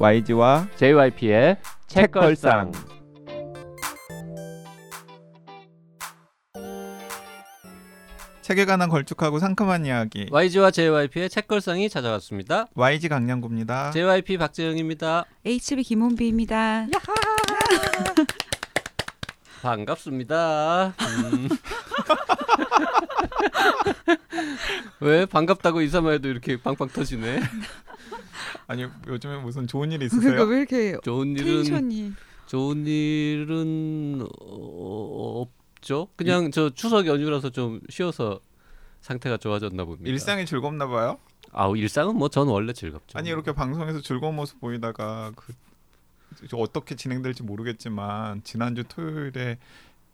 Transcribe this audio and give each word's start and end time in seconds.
YG와 0.00 0.68
JYP의 0.76 1.56
책걸상. 1.88 2.70
책에 8.42 8.64
관한 8.64 8.88
걸쭉하고 8.88 9.40
상큼한 9.40 9.84
이야기 9.84 10.28
YG와 10.30 10.70
JYP의 10.70 11.28
책걸상이 11.28 11.88
찾아왔습니다. 11.90 12.66
YG 12.74 13.08
강량구입니다. 13.08 13.90
JYP 13.90 14.38
박재영입니다. 14.38 15.24
HB 15.44 15.82
김원비입니다. 15.82 16.86
반갑습니다. 19.60 20.94
음. 21.00 21.48
왜 25.00 25.26
반갑다고 25.26 25.80
인사만 25.82 26.14
해도 26.14 26.28
이렇게 26.28 26.56
빵빵 26.62 26.88
터지네? 26.88 27.40
아니 28.68 28.86
요즘에 29.06 29.38
무슨 29.38 29.66
좋은 29.66 29.90
일 29.90 29.98
그러니까 29.98 30.16
있으세요? 30.16 30.42
왜 30.44 30.58
이렇게 30.58 30.96
좋은 31.02 31.36
일은 31.36 31.64
텐션이 31.64 32.12
좋은 32.46 32.86
일은 32.86 34.26
어, 34.40 35.42
없죠. 35.42 36.08
그냥 36.16 36.50
저 36.50 36.70
추석 36.70 37.06
연휴라서 37.06 37.50
좀 37.50 37.80
쉬어서 37.88 38.40
상태가 39.00 39.36
좋아졌나 39.38 39.84
봅니다. 39.84 40.08
일상이 40.08 40.44
즐겁나 40.46 40.86
봐요. 40.86 41.18
아우 41.52 41.76
일상은 41.76 42.16
뭐 42.16 42.28
전 42.28 42.46
원래 42.48 42.72
즐겁죠. 42.72 43.18
아니 43.18 43.30
이렇게 43.30 43.52
방송에서 43.52 44.00
즐거운 44.02 44.36
모습 44.36 44.60
보이다가 44.60 45.32
그 45.34 45.52
어떻게 46.52 46.94
진행될지 46.94 47.42
모르겠지만 47.42 48.42
지난주 48.44 48.84
토요일에 48.84 49.58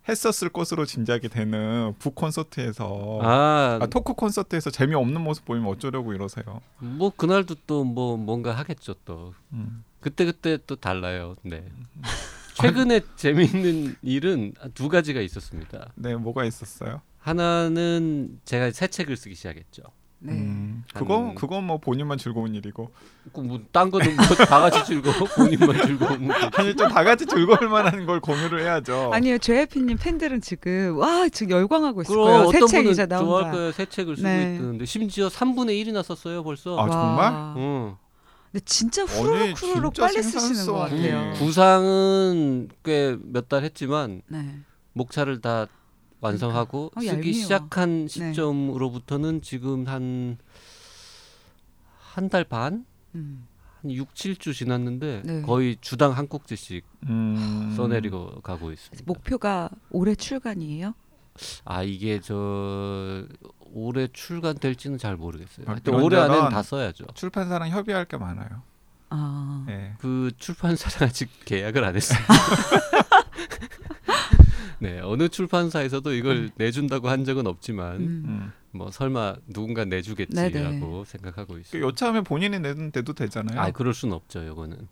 했었을 0.09 0.49
것으로 0.51 0.85
짐작이 0.85 1.29
되는 1.29 1.95
북 1.99 2.15
콘서트에서 2.15 3.21
아, 3.23 3.79
아, 3.81 3.87
토크 3.87 4.13
콘서트에서 4.15 4.71
재미없는 4.71 5.21
모습 5.21 5.45
보이면 5.45 5.69
어쩌려고 5.71 6.13
이러세요. 6.13 6.61
뭐 6.79 7.11
그날도 7.11 7.55
또 7.67 7.85
뭐 7.85 8.17
뭔가 8.17 8.53
하겠죠 8.53 8.95
또. 9.05 9.35
음. 9.53 9.85
그때 10.01 10.25
그때 10.27 10.59
또 10.67 10.77
달라요. 10.77 11.37
네. 11.43 11.65
최근에 12.55 13.01
재미있는 13.17 13.97
일은 14.03 14.53
두 14.75 14.89
가지가 14.89 15.21
있었습니다. 15.23 15.91
네, 15.97 16.15
뭐가 16.15 16.45
있었어요? 16.45 17.01
하나는 17.19 18.39
제가 18.45 18.71
새 18.71 18.87
책을 18.87 19.17
쓰기 19.17 19.35
시작했죠. 19.35 19.83
네. 20.27 20.33
음, 20.33 20.83
그거 20.95 21.19
한- 21.19 21.35
그건 21.35 21.65
뭐 21.65 21.77
본인만 21.79 22.17
즐거운 22.17 22.55
일이고 22.55 22.91
뭐딴 23.35 23.91
거는 23.91 24.17
뭐 24.17 24.25
다 24.49 24.59
같이 24.61 24.83
즐거워 24.85 25.15
본인만 25.37 25.87
즐거운 25.87 26.29
거. 26.29 26.35
아니 26.55 26.75
좀 26.75 26.89
다 26.89 27.05
같이 27.05 27.27
즐거울 27.27 27.69
만한 27.69 28.07
걸 28.07 28.21
공유를 28.21 28.63
해야죠. 28.63 29.11
아니요, 29.13 29.37
JYP님 29.39 29.99
팬들은 29.99 30.41
지금 30.41 30.97
와 30.99 31.29
지금 31.29 31.51
열광하고 31.59 32.03
있을 32.03 32.15
그럼 32.15 32.27
거예요. 32.27 32.51
새 32.51 32.57
어떤 32.57 32.69
책 32.69 32.87
이제 32.87 33.07
좋아할 33.07 33.27
나온다. 33.27 33.51
거예요. 33.51 33.73
새 33.73 33.85
책을 33.87 34.17
쓰고 34.17 34.27
네. 34.29 34.55
있는데 34.57 34.85
심지어 34.87 35.29
3분의 35.29 35.85
1이나 35.85 36.03
썼어요 36.03 36.43
벌써. 36.43 36.79
아, 36.79 36.89
정말? 36.89 37.33
와. 37.33 37.55
응. 37.59 37.97
근데 38.51 38.65
진짜 38.65 39.03
후루룩 39.05 39.61
후루룩 39.63 39.95
빨리 39.95 40.23
쓰시는 40.23 40.67
것. 40.67 40.79
같아요. 40.79 41.33
구상은 41.35 42.69
꽤 42.83 43.17
몇 43.33 43.49
달 43.49 43.63
했지만 43.65 44.23
네. 44.29 44.61
목차를 44.95 45.41
다 45.41 45.67
완성하고 46.25 46.91
어, 46.95 47.01
쓰기 47.01 47.09
얄미워. 47.09 47.33
시작한 47.35 48.07
네. 48.07 48.09
시점으로부터는 48.09 49.43
지금 49.43 49.87
한 49.87 50.39
한 52.17 52.29
달 52.29 52.45
반? 52.45 52.85
음. 53.17 53.47
한 53.83 53.91
6, 53.91 54.15
7주 54.15 54.55
지났는데 54.55 55.23
네. 55.25 55.43
거의 55.43 55.77
주당 55.81 56.13
한 56.13 56.29
꼭지씩 56.29 56.85
음. 57.09 57.75
써내리고 57.77 58.41
가고 58.41 58.71
있습니다. 58.71 59.03
목표가 59.05 59.69
올해 59.91 60.15
출간이에요? 60.15 60.95
아 61.65 61.83
이게 61.83 62.21
저 62.21 63.27
올해 63.73 64.07
출간될지는 64.13 64.99
잘 64.99 65.17
모르겠어요. 65.17 65.67
아, 65.69 65.73
하여튼 65.73 65.95
올해 65.95 66.17
안에는 66.19 66.51
다 66.51 66.63
써야죠. 66.63 67.07
출판사랑 67.15 67.71
협의할 67.71 68.05
게 68.05 68.17
많아요. 68.17 68.63
아. 69.11 69.67
예. 69.69 69.95
그 69.99 70.31
출판사랑 70.39 71.09
아직 71.09 71.29
계약을 71.45 71.83
안 71.85 71.97
했어요. 71.97 72.19
네 74.85 75.01
어느 75.01 75.29
출판사에서도 75.31 76.13
이걸 76.13 76.51
내준다고 76.57 77.09
한 77.09 77.25
적은 77.25 77.47
없지만 77.47 77.97
음. 77.97 78.25
음. 78.27 78.53
뭐 78.73 78.91
설마 78.91 79.37
누군가 79.47 79.87
내주겠지라고 79.87 81.05
생각하고 81.07 81.55
그 81.55 81.61
있어요. 81.61 81.87
여차하면 81.87 82.25
본인이 82.25 82.59
내도, 82.59 83.15
되잖아요. 83.15 83.61
아 83.61 83.71
그럴 83.71 83.95
순 83.95 84.13
없죠. 84.13 84.43
이거는. 84.43 84.89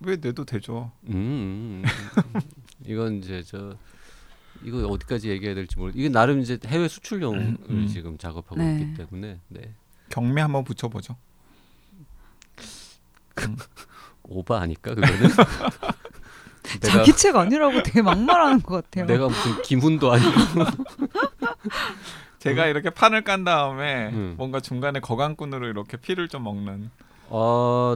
왜 0.00 0.16
내도 0.16 0.44
되죠? 0.44 0.90
음, 1.08 1.14
음, 1.14 1.84
음. 2.34 2.40
이건 2.84 3.18
이제 3.18 3.42
저 3.44 3.76
이거 4.64 4.84
어디까지 4.88 5.28
얘기해야 5.28 5.54
될지 5.54 5.78
모르. 5.78 5.92
이게 5.94 6.08
나름 6.08 6.40
이제 6.40 6.58
해외 6.66 6.88
수출용을 6.88 7.38
음, 7.38 7.56
음. 7.68 7.86
지금 7.86 8.18
작업하고 8.18 8.56
네. 8.56 8.80
있기 8.80 8.94
때문에 8.94 9.38
네. 9.48 9.74
경매 10.08 10.40
한번 10.40 10.64
붙여보죠. 10.64 11.16
오바 14.24 14.60
아닐까 14.60 14.94
그거는. 14.94 15.30
내가 16.62 16.88
자기 16.98 17.12
책 17.16 17.36
아니라고 17.36 17.82
되게 17.82 18.02
막말하는 18.02 18.62
것 18.62 18.84
같아요. 18.84 19.06
내가 19.06 19.28
무슨 19.28 19.62
김훈도 19.62 20.12
아니고. 20.12 20.30
제가 22.38 22.66
이렇게 22.66 22.90
판을 22.90 23.22
깐 23.22 23.44
다음에 23.44 24.10
음. 24.12 24.34
뭔가 24.36 24.60
중간에 24.60 25.00
거강꾼으로 25.00 25.68
이렇게 25.68 25.96
피를 25.96 26.28
좀 26.28 26.44
먹는. 26.44 26.90
어 27.28 27.94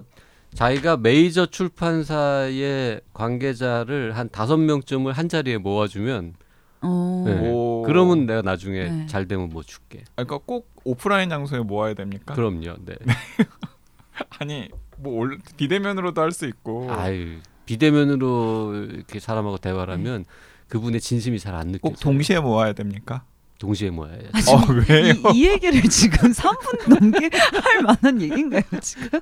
자기가 0.54 0.99
메이저 0.99 1.47
출판사의 1.47 3.00
관계자를 3.12 4.16
한 4.16 4.28
다섯 4.31 4.56
명쯤을 4.56 5.12
한 5.12 5.28
자리에 5.28 5.59
모아주면 5.59 6.34
어. 6.83 7.25
네. 7.27 7.50
오. 7.50 7.83
그러면 7.87 8.27
내가 8.27 8.43
나중에 8.43 8.84
네. 8.88 9.06
잘 9.06 9.27
되면 9.27 9.48
뭐 9.48 9.62
줄게. 9.62 10.00
아, 10.16 10.25
그러니까 10.25 10.38
꼭 10.47 10.71
오프라인 10.84 11.28
장소에 11.28 11.60
모아야 11.60 11.94
됩니까? 11.94 12.34
그럼요. 12.34 12.77
네. 12.84 12.94
아니 14.38 14.69
뭐 14.98 15.21
올, 15.21 15.38
비대면으로도 15.56 16.22
할 16.22 16.33
수 16.33 16.47
있고 16.47 16.91
아유 16.91 17.38
비대면으로 17.66 18.75
이렇게 18.91 19.21
사람하고 19.21 19.59
대화를 19.59 19.93
하면 19.94 20.25
그분의 20.69 21.00
진심이 21.00 21.38
잘 21.38 21.54
안 21.54 21.69
느껴져요. 21.69 21.81
꼭 21.94 22.00
동시에 22.00 22.41
모아야 22.41 22.72
됩니까? 22.72 23.22
동시에. 23.59 23.91
아, 24.32 24.41
지금 24.41 24.59
어, 24.59 24.84
왜요? 24.88 25.15
이, 25.32 25.38
이 25.38 25.47
얘기를 25.49 25.81
지금 25.82 26.31
3분 26.31 26.88
넘게 27.00 27.31
할 27.62 27.82
만한 27.82 28.21
얘기인가요 28.21 28.62
지금? 28.82 29.19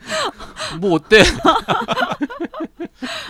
뭐 0.80 0.94
어때? 0.94 1.22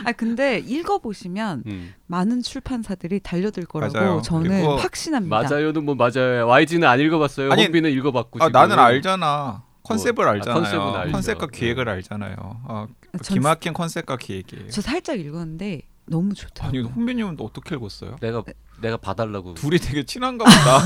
아 0.04 0.12
근데 0.12 0.58
읽어보시면 0.58 1.64
음. 1.66 1.94
많은 2.06 2.42
출판사들이 2.42 3.20
달려들 3.20 3.64
거라고 3.66 3.92
맞아요. 3.94 4.22
저는 4.22 4.48
그리고 4.50 4.76
확신합니다. 4.76 5.42
맞아요는 5.42 5.84
뭐 5.84 5.94
맞아요. 5.94 6.46
YG는 6.46 6.86
안 6.88 7.00
읽어봤어요. 7.00 7.52
아니, 7.52 7.64
혼비는 7.64 7.90
읽어봤고. 7.92 8.42
아 8.42 8.46
지금. 8.48 8.52
나는 8.52 8.78
알잖아. 8.78 9.62
컨셉을 9.82 10.26
아, 10.26 10.30
알잖아요. 10.32 10.62
컨셉은 10.62 10.94
알죠. 10.94 11.12
컨셉과 11.12 11.46
네. 11.48 11.58
기획을 11.58 11.88
알잖아요. 11.88 12.36
어, 12.38 12.86
전- 13.22 13.34
기막힌 13.34 13.72
컨셉과 13.72 14.16
기획이에요. 14.16 14.70
저 14.70 14.80
살짝 14.80 15.18
읽었는데 15.20 15.82
너무 16.06 16.26
아니 16.28 16.34
좋더라고요. 16.34 16.82
혼비님은 16.84 17.36
또 17.36 17.44
어떻게 17.44 17.74
읽었어요? 17.76 18.16
내가 18.20 18.42
내가 18.80 18.96
봐달라고. 18.96 19.54
둘이 19.54 19.78
되게 19.78 20.04
친한가 20.04 20.44
보다. 20.44 20.80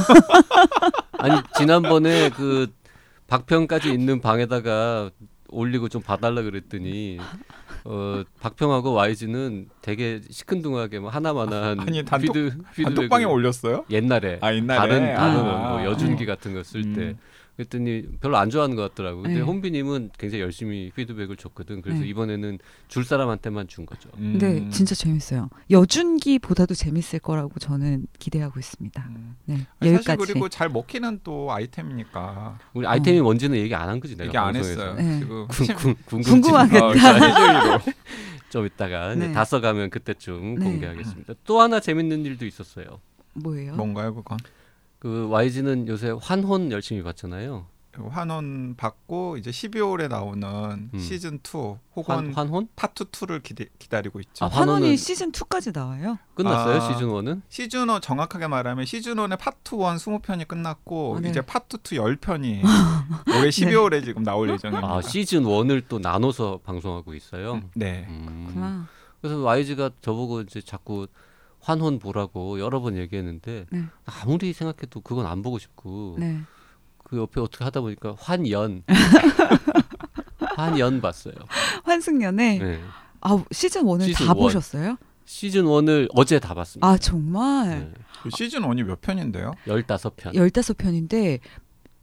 아니 1.19 1.41
지난번에 1.57 2.31
그 2.31 2.69
박평까지 3.27 3.93
있는 3.93 4.21
방에다가 4.21 5.11
올리고 5.51 5.89
좀 5.89 6.03
봐달라 6.03 6.43
그랬더니 6.43 7.19
어 7.85 8.23
박평하고 8.41 8.93
YG는 8.93 9.69
되게 9.81 10.21
시큰둥하게 10.31 10.99
뭐 11.01 11.11
하나만한 11.11 11.81
아니, 11.81 12.03
단톡- 12.05 12.21
피드 12.33 12.59
단톡방에 12.85 13.25
올렸어요? 13.25 13.85
옛날에 13.91 14.39
아 14.43 14.53
옛날에 14.55 14.79
다른 14.79 15.15
다른 15.15 15.41
아. 15.41 15.69
뭐 15.71 15.85
여준기 15.85 16.27
같은 16.27 16.53
거 16.55 16.63
쓸때 16.63 17.01
음. 17.01 17.19
그랬더니 17.59 18.05
별로 18.21 18.37
안 18.37 18.51
좋아하는 18.51 18.77
것 18.77 18.83
같더라고. 18.83 19.23
근데 19.23 19.39
네. 19.39 19.41
혼비님은 19.41 20.11
굉장히 20.17 20.43
열심히 20.43 20.93
피드백을 20.95 21.37
줬거든. 21.37 21.83
그래서 21.83 22.03
네. 22.03 22.07
이번에는 22.07 22.59
줄 22.87 23.05
사람한테만 23.05 23.67
준 23.67 23.85
거죠. 23.85 24.09
음. 24.19 24.39
근데 24.39 24.69
진짜 24.71 24.95
재밌어요. 24.95 25.51
여준기보다도 25.69 26.75
재밌을 26.75 27.19
거라고 27.19 27.59
저는 27.59 28.07
기대하고 28.21 28.61
있습니다. 28.61 29.05
음. 29.11 29.37
네 29.47 29.55
아니, 29.81 29.91
사실 29.93 29.95
여기까지. 30.13 30.33
그리고 30.33 30.49
잘 30.49 30.69
먹히는 30.69 31.21
또 31.25 31.51
아이템이니까 31.53 32.61
우리 32.75 32.87
아이템이 32.87 33.21
뭔지는 33.21 33.59
얘기 33.59 33.75
안 33.75 33.89
한 33.89 33.99
거지 33.99 34.15
내가 34.17 34.27
얘기 34.29 34.37
안 34.39 34.53
방송에서. 34.53 34.71
했어요. 34.71 34.95
네. 34.95 35.21
지금 35.67 35.95
궁. 36.07 36.21
궁금하겠다. 36.23 36.87
어. 37.75 37.81
좀 38.51 38.67
이따가 38.67 39.15
네. 39.17 39.33
다 39.33 39.45
써가면 39.45 39.91
그때쯤 39.91 40.55
네. 40.55 40.65
공개하겠습니다. 40.65 41.35
또 41.45 41.61
하나 41.61 41.81
재밌는 41.81 42.25
일도 42.25 42.47
있었어요. 42.47 43.01
뭐예요? 43.35 43.75
뭔가요 43.75 44.15
그건? 44.15 44.39
그 44.99 45.29
YG는 45.31 45.89
요새 45.89 46.13
환혼 46.21 46.71
열심히 46.73 47.03
봤잖아요. 47.03 47.67
환원 48.11 48.77
받고 48.77 49.39
이제 49.39 49.51
12월에 49.51 50.09
나오는 50.09 50.89
음. 50.95 50.99
시즌 51.01 51.41
2 51.43 51.59
환, 51.59 51.79
혹은 51.97 52.33
환 52.33 52.49
혼 52.49 52.69
파트 52.77 53.05
2를 53.07 53.43
기대, 53.43 53.67
기다리고 53.81 54.21
있죠. 54.21 54.45
아, 54.45 54.49
환원은- 54.49 54.97
시즌 54.97 55.33
2까지 55.33 55.75
나와요? 55.75 56.17
끝났어요 56.35 56.77
아. 56.81 56.93
시즌 56.93 57.09
1은? 57.09 57.43
시즌 57.49 57.89
1 57.91 58.01
정확하게 58.01 58.47
말하면 58.47 58.85
시즌 58.85 59.17
1의 59.17 59.37
파트 59.37 59.75
1 59.75 59.81
20편이 59.81 60.47
끝났고 60.47 61.17
아, 61.17 61.21
네. 61.21 61.31
이제 61.31 61.41
파트 61.41 61.77
2 61.79 61.99
10편이 61.99 62.63
올해 63.37 63.49
12월에 63.49 64.05
지금 64.05 64.23
나올 64.23 64.49
예정입니다. 64.51 64.87
아 64.95 65.03
시즌 65.03 65.43
1을 65.43 65.83
또 65.89 65.99
나눠서 65.99 66.61
방송하고 66.65 67.15
있어요. 67.15 67.63
네. 67.75 68.07
음. 68.09 68.87
그래서 69.21 69.41
YG가 69.43 69.91
저보고 70.01 70.43
이제 70.43 70.61
자꾸 70.61 71.09
환혼 71.61 71.99
보라고 71.99 72.61
여러 72.61 72.81
번 72.81 72.97
얘기했는데 72.97 73.67
네. 73.71 73.85
아무리 74.05 74.53
생각해도 74.53 75.01
그건 75.01 75.27
안 75.27 75.43
보고 75.43 75.59
싶고 75.59 76.17
네. 76.19 76.41
그 77.05 77.17
옆에 77.19 77.41
어떻게 77.41 77.65
하다 77.65 77.81
보니까 77.81 78.15
환연 78.19 78.83
한연 80.57 81.01
봤어요. 81.01 81.35
환승연애. 81.85 82.59
네. 82.59 82.81
아 83.21 83.43
시즌 83.51 83.85
1을 83.85 84.03
시즌 84.05 84.27
다 84.27 84.33
one. 84.33 84.39
보셨어요? 84.43 84.97
시즌 85.25 85.65
1을 85.65 86.09
어제 86.15 86.39
다 86.39 86.55
봤습니다. 86.55 86.87
아 86.87 86.97
정말 86.97 87.81
네. 87.81 87.93
그 88.23 88.31
시즌 88.31 88.63
1이 88.63 88.83
몇 88.85 89.01
편인데요? 89.01 89.53
15편. 89.67 90.35
15편인데 90.35 91.41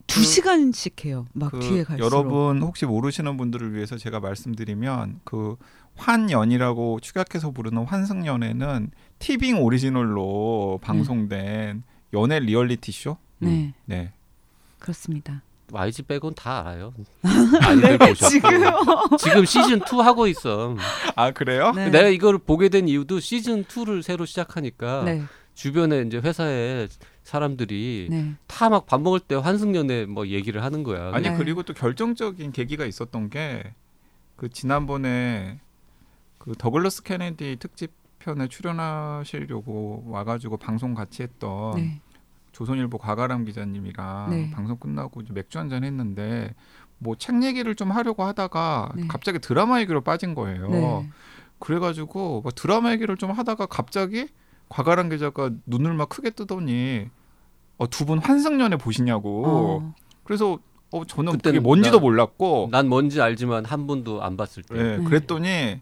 두 0.08 0.20
그- 0.20 0.26
시간씩 0.26 1.06
해요. 1.06 1.26
막 1.34 1.52
그 1.52 1.60
뒤에 1.60 1.84
갈수록. 1.84 2.06
여러분 2.06 2.62
혹시 2.62 2.86
모르시는 2.86 3.38
분들을 3.38 3.74
위해서 3.74 3.98
제가 3.98 4.20
말씀드리면 4.20 5.22
그 5.24 5.56
환연이라고 5.96 7.00
축약해서 7.02 7.52
부르는 7.52 7.86
환승연애는 7.86 8.92
티빙 9.20 9.62
오리지널로 9.62 10.80
방송된 10.82 11.84
연애 12.14 12.40
리얼리티 12.40 12.92
쇼. 12.92 13.18
네 13.40 13.74
네. 13.86 14.14
그렇습니다. 14.80 15.42
YG 15.72 16.04
빼곤 16.04 16.36
다 16.36 16.60
알아요. 16.60 16.94
보셨고. 18.08 18.30
지금 18.30 18.50
지금 19.18 19.46
시즌 19.46 19.80
2 19.80 20.00
하고 20.02 20.28
있어. 20.28 20.76
아 21.16 21.32
그래요? 21.32 21.72
네. 21.72 21.90
내가 21.90 22.08
이걸 22.08 22.38
보게 22.38 22.70
된 22.70 22.88
이유도 22.88 23.20
시즌 23.20 23.64
2를 23.64 24.04
새로 24.04 24.26
시작하니까 24.26 25.04
네, 25.04 25.24
주변에 25.56 26.02
이제 26.02 26.18
회사에 26.20 26.88
사람들이 27.24 28.08
네. 28.12 28.34
다막 28.46 28.86
밥 28.86 29.02
먹을 29.02 29.20
때 29.20 29.34
환승연애 29.36 30.06
뭐 30.06 30.28
얘기를 30.28 30.64
하는 30.64 30.84
거야. 30.84 31.12
아니 31.14 31.30
네. 31.30 31.36
그리고 31.38 31.64
또 31.64 31.74
결정적인 31.74 32.52
계기가 32.52 32.86
있었던 32.86 33.30
게 33.30 33.74
그 34.36 34.50
지난번에 34.50 35.60
그 36.38 36.54
더글러스 36.58 37.04
케네디 37.04 37.58
특집 37.60 37.92
편에 38.26 38.48
출연하시려고 38.48 40.04
와가지고 40.08 40.58
방송 40.58 40.96
같이 40.96 41.22
했던 41.22 41.76
네. 41.76 42.02
조선일보 42.54 42.98
과가람 42.98 43.46
기자님이랑 43.46 44.30
네. 44.32 44.52
방송 44.52 44.78
끝나고 44.78 45.22
이제 45.22 45.32
맥주 45.34 45.60
한 45.60 45.70
잔 45.70 45.84
했는데 45.84 46.56
뭐 46.98 47.16
책 47.16 47.44
얘기를 47.44 47.76
좀 47.76 47.92
하려고 47.92 48.24
하다가 48.24 48.94
네. 48.96 49.08
갑자기 49.08 49.38
드라마 49.40 49.80
얘기로 49.82 50.02
빠진 50.02 50.34
거예요. 50.34 50.70
네. 50.70 51.10
그래가지고 51.60 52.42
뭐 52.42 52.52
드라마 52.52 52.92
얘기를 52.94 53.16
좀 53.18 53.32
하다가 53.32 53.68
갑자기 53.68 54.28
과가람 54.70 55.10
기자가 55.10 55.52
눈을 55.68 55.94
막 55.94 56.10
크게 56.10 56.32
뜨더니 56.32 57.10
어, 57.78 57.88
두 57.90 58.06
분 58.06 58.18
환승연애 58.20 58.78
보시냐고. 58.78 59.44
어. 59.46 59.94
그래서 60.24 60.58
어, 60.92 61.06
저는 61.06 61.38
그게 61.40 61.60
뭔지도 61.60 61.98
나- 61.98 62.02
몰랐고 62.02 62.70
난 62.72 62.88
뭔지 62.88 63.22
알지만 63.22 63.66
한 63.66 63.86
번도 63.86 64.24
안 64.24 64.38
봤을 64.38 64.64
때 64.64 64.76
예, 64.78 64.98
네. 64.98 65.04
그랬더니 65.04 65.82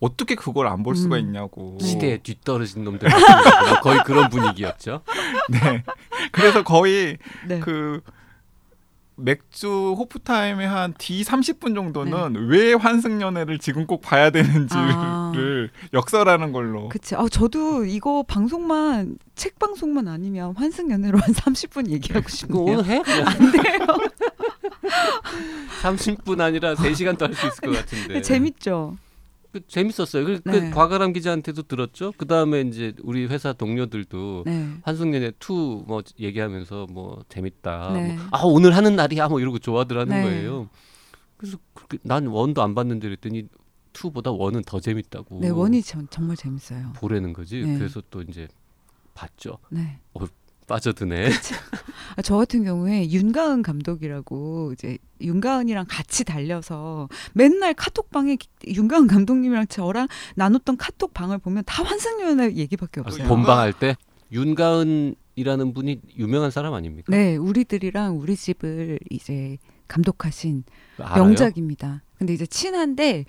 어떻게 0.00 0.34
그걸 0.34 0.66
안 0.68 0.82
볼 0.82 0.94
수가 0.94 1.16
음. 1.16 1.20
있냐고. 1.20 1.78
시대에 1.80 2.18
뒤떨어진 2.18 2.84
놈들 2.84 3.08
거. 3.08 3.80
거의 3.82 3.98
그런 4.04 4.28
분위기였죠. 4.28 5.00
네. 5.50 5.82
그래서 6.32 6.62
거의 6.62 7.16
네. 7.46 7.60
그 7.60 8.00
맥주 9.18 9.94
호프타임의 9.98 10.68
한 10.68 10.92
D 10.98 11.22
30분 11.22 11.74
정도는 11.74 12.48
왜 12.50 12.74
환승연애를 12.74 13.58
지금 13.58 13.86
꼭 13.86 14.02
봐야 14.02 14.28
되는지를 14.28 14.86
네. 14.88 14.92
아. 14.94 15.32
역설하는 15.94 16.52
걸로. 16.52 16.90
그치. 16.90 17.14
아 17.16 17.26
저도 17.30 17.86
이거 17.86 18.22
방송만 18.28 19.16
책 19.34 19.58
방송만 19.58 20.06
아니면 20.08 20.52
환승연애로 20.54 21.18
한 21.18 21.32
30분 21.32 21.88
얘기하고 21.88 22.28
싶네요. 22.28 22.62
오늘 22.62 22.84
해? 22.84 22.96
안 23.06 23.52
돼요. 23.52 23.86
30분 25.82 26.40
아니라 26.40 26.74
3시간도 26.74 27.20
할 27.22 27.34
수 27.34 27.46
있을 27.46 27.60
것 27.60 27.72
같은데. 27.76 28.20
재밌죠. 28.20 28.96
그, 29.56 29.66
재밌었어요. 29.66 30.24
그, 30.26 30.40
그 30.40 30.50
네. 30.50 30.70
과가람 30.70 31.12
기자한테도 31.14 31.62
들었죠. 31.62 32.12
그 32.18 32.26
다음에 32.26 32.60
이제 32.60 32.92
우리 33.02 33.26
회사 33.26 33.54
동료들도 33.54 34.42
네. 34.44 34.68
환승연애 34.82 35.30
2뭐 35.32 36.02
얘기하면서 36.20 36.88
뭐 36.90 37.24
재밌다. 37.28 37.92
네. 37.94 38.14
뭐, 38.14 38.26
아 38.32 38.42
오늘 38.44 38.76
하는 38.76 38.96
날이야 38.96 39.28
뭐 39.28 39.40
이러고 39.40 39.58
좋아들 39.58 39.98
하는 39.98 40.14
네. 40.14 40.22
거예요. 40.22 40.68
그래서 41.38 41.56
그렇게 41.72 41.98
난 42.02 42.26
원도 42.26 42.62
안 42.62 42.74
봤는데 42.74 43.08
그랬더니 43.08 43.48
2보다 43.94 44.38
원은 44.38 44.62
더 44.62 44.78
재밌다고. 44.78 45.38
네 45.40 45.48
원이 45.48 45.82
전, 45.82 46.06
정말 46.10 46.36
재밌어요. 46.36 46.92
보라는 46.96 47.32
거지. 47.32 47.62
네. 47.62 47.78
그래서 47.78 48.02
또 48.10 48.20
이제 48.22 48.48
봤죠. 49.14 49.58
네. 49.70 49.98
빠져드네. 50.66 51.30
아, 52.16 52.22
저 52.22 52.36
같은 52.36 52.64
경우에 52.64 53.08
윤가은 53.10 53.62
감독이라고 53.62 54.72
이제 54.72 54.98
윤가은이랑 55.20 55.86
같이 55.88 56.24
달려서 56.24 57.08
맨날 57.34 57.74
카톡방에 57.74 58.36
윤가은 58.66 59.06
감독님이랑 59.06 59.66
저랑 59.68 60.08
나눴던 60.34 60.76
카톡방을 60.76 61.38
보면 61.38 61.62
다 61.66 61.82
환승연애 61.82 62.54
얘기밖에 62.54 63.00
아, 63.00 63.04
없어요. 63.06 63.28
본방할 63.28 63.72
때 63.72 63.96
윤가은이라는 64.32 65.74
분이 65.74 66.00
유명한 66.18 66.50
사람 66.50 66.74
아닙니까? 66.74 67.06
네, 67.10 67.36
우리들이랑 67.36 68.18
우리 68.18 68.36
집을 68.36 68.98
이제 69.10 69.58
감독하신 69.88 70.64
알아요? 70.98 71.24
명작입니다. 71.24 72.02
근데 72.18 72.32
이제 72.32 72.46
친한데 72.46 73.24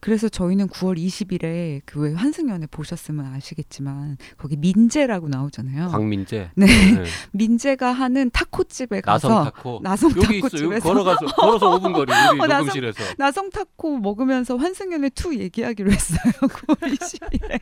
그래서 0.00 0.28
저희는 0.28 0.68
9월 0.68 0.96
20일에 0.98 1.80
그 1.84 2.00
왜 2.06 2.12
환승연애 2.12 2.66
보셨으면 2.70 3.26
아시겠지만 3.34 4.18
거기 4.36 4.56
민재라고 4.56 5.28
나오잖아요. 5.28 5.88
광민재. 5.88 6.50
네. 6.54 6.66
네. 6.66 7.04
민재가 7.32 7.90
하는 7.92 8.30
타코집에 8.30 9.02
나성 9.04 9.30
가서 9.30 9.50
타코. 9.50 9.80
나성 9.82 10.10
여기 10.10 10.20
있어. 10.20 10.28
여기 10.28 10.40
타코집에서 10.42 10.88
걸어가서 10.88 11.26
걸어서 11.36 11.70
5분 11.78 11.92
거리 11.94 12.12
우리 12.32 12.40
어, 12.40 12.46
나성- 12.46 12.58
녹음실에서. 12.66 13.02
나성 13.18 13.50
타코 13.50 13.98
먹으면서 13.98 14.56
환승연애 14.56 15.10
2 15.14 15.40
얘기하기로 15.40 15.90
했어요. 15.90 16.18
9월 16.40 16.76
20일에. 16.98 17.60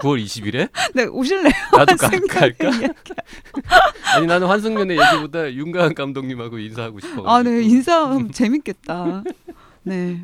9월 0.00 0.24
20일에? 0.24 0.70
네, 0.94 1.04
오실래요? 1.04 1.52
나도 1.76 1.96
가, 1.96 2.08
갈까? 2.28 2.70
아니 4.14 4.26
나는 4.26 4.46
환승연애 4.46 4.94
얘기보다 4.96 5.52
윤가은 5.52 5.94
감독님하고 5.94 6.58
인사하고 6.58 7.00
싶어. 7.00 7.24
아, 7.28 7.42
네. 7.42 7.62
인사하면 7.62 8.32
재밌겠다. 8.32 9.24
네. 9.82 10.22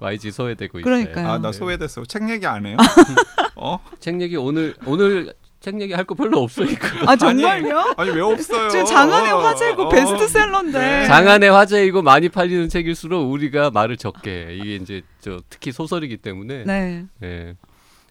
YG 0.00 0.30
소외되고 0.32 0.78
있어요. 0.80 0.84
그러니까요. 0.84 1.28
아나 1.28 1.52
소외됐어. 1.52 2.04
책 2.06 2.28
얘기 2.30 2.46
안 2.46 2.66
해요? 2.66 2.76
어? 3.56 3.78
책 4.00 4.20
얘기 4.20 4.36
오늘 4.36 4.74
오늘 4.86 5.32
책 5.60 5.78
얘기 5.80 5.92
할 5.92 6.04
거 6.06 6.14
별로 6.14 6.40
없으니까. 6.42 6.88
아, 7.10 7.16
정말요? 7.16 7.94
아니 7.98 8.10
왜 8.10 8.20
없어요? 8.22 8.70
지금 8.70 8.86
장안의 8.86 9.30
화제고 9.32 9.82
어. 9.84 9.88
베스트셀러인데. 9.90 10.78
네. 10.78 11.06
장안의 11.06 11.50
화제이고 11.50 12.00
많이 12.02 12.28
팔리는 12.30 12.68
책일수록 12.70 13.30
우리가 13.30 13.70
말을 13.70 13.96
적게 13.98 14.30
해. 14.48 14.54
이게 14.56 14.76
이제 14.76 15.02
저 15.20 15.40
특히 15.50 15.70
소설이기 15.72 16.16
때문에 16.16 16.64
네. 16.64 17.04
예. 17.22 17.54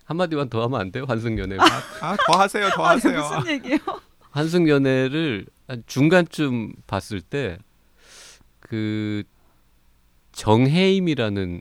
한마디만 0.05 0.49
더 0.49 0.63
하면 0.63 0.79
안 0.81 0.91
돼요? 0.91 1.05
환승연애. 1.07 1.57
아 2.01 2.15
더 2.27 2.39
하세요, 2.39 2.69
더 2.69 2.83
아니, 2.85 3.01
하세요. 3.01 3.19
무슨 3.21 3.51
얘기예요? 3.53 3.79
환승연애를 4.31 5.45
한 5.67 5.83
중간쯤 5.87 6.73
봤을 6.87 7.21
때 7.21 7.57
그 8.61 9.23
정혜임이라는 10.33 11.59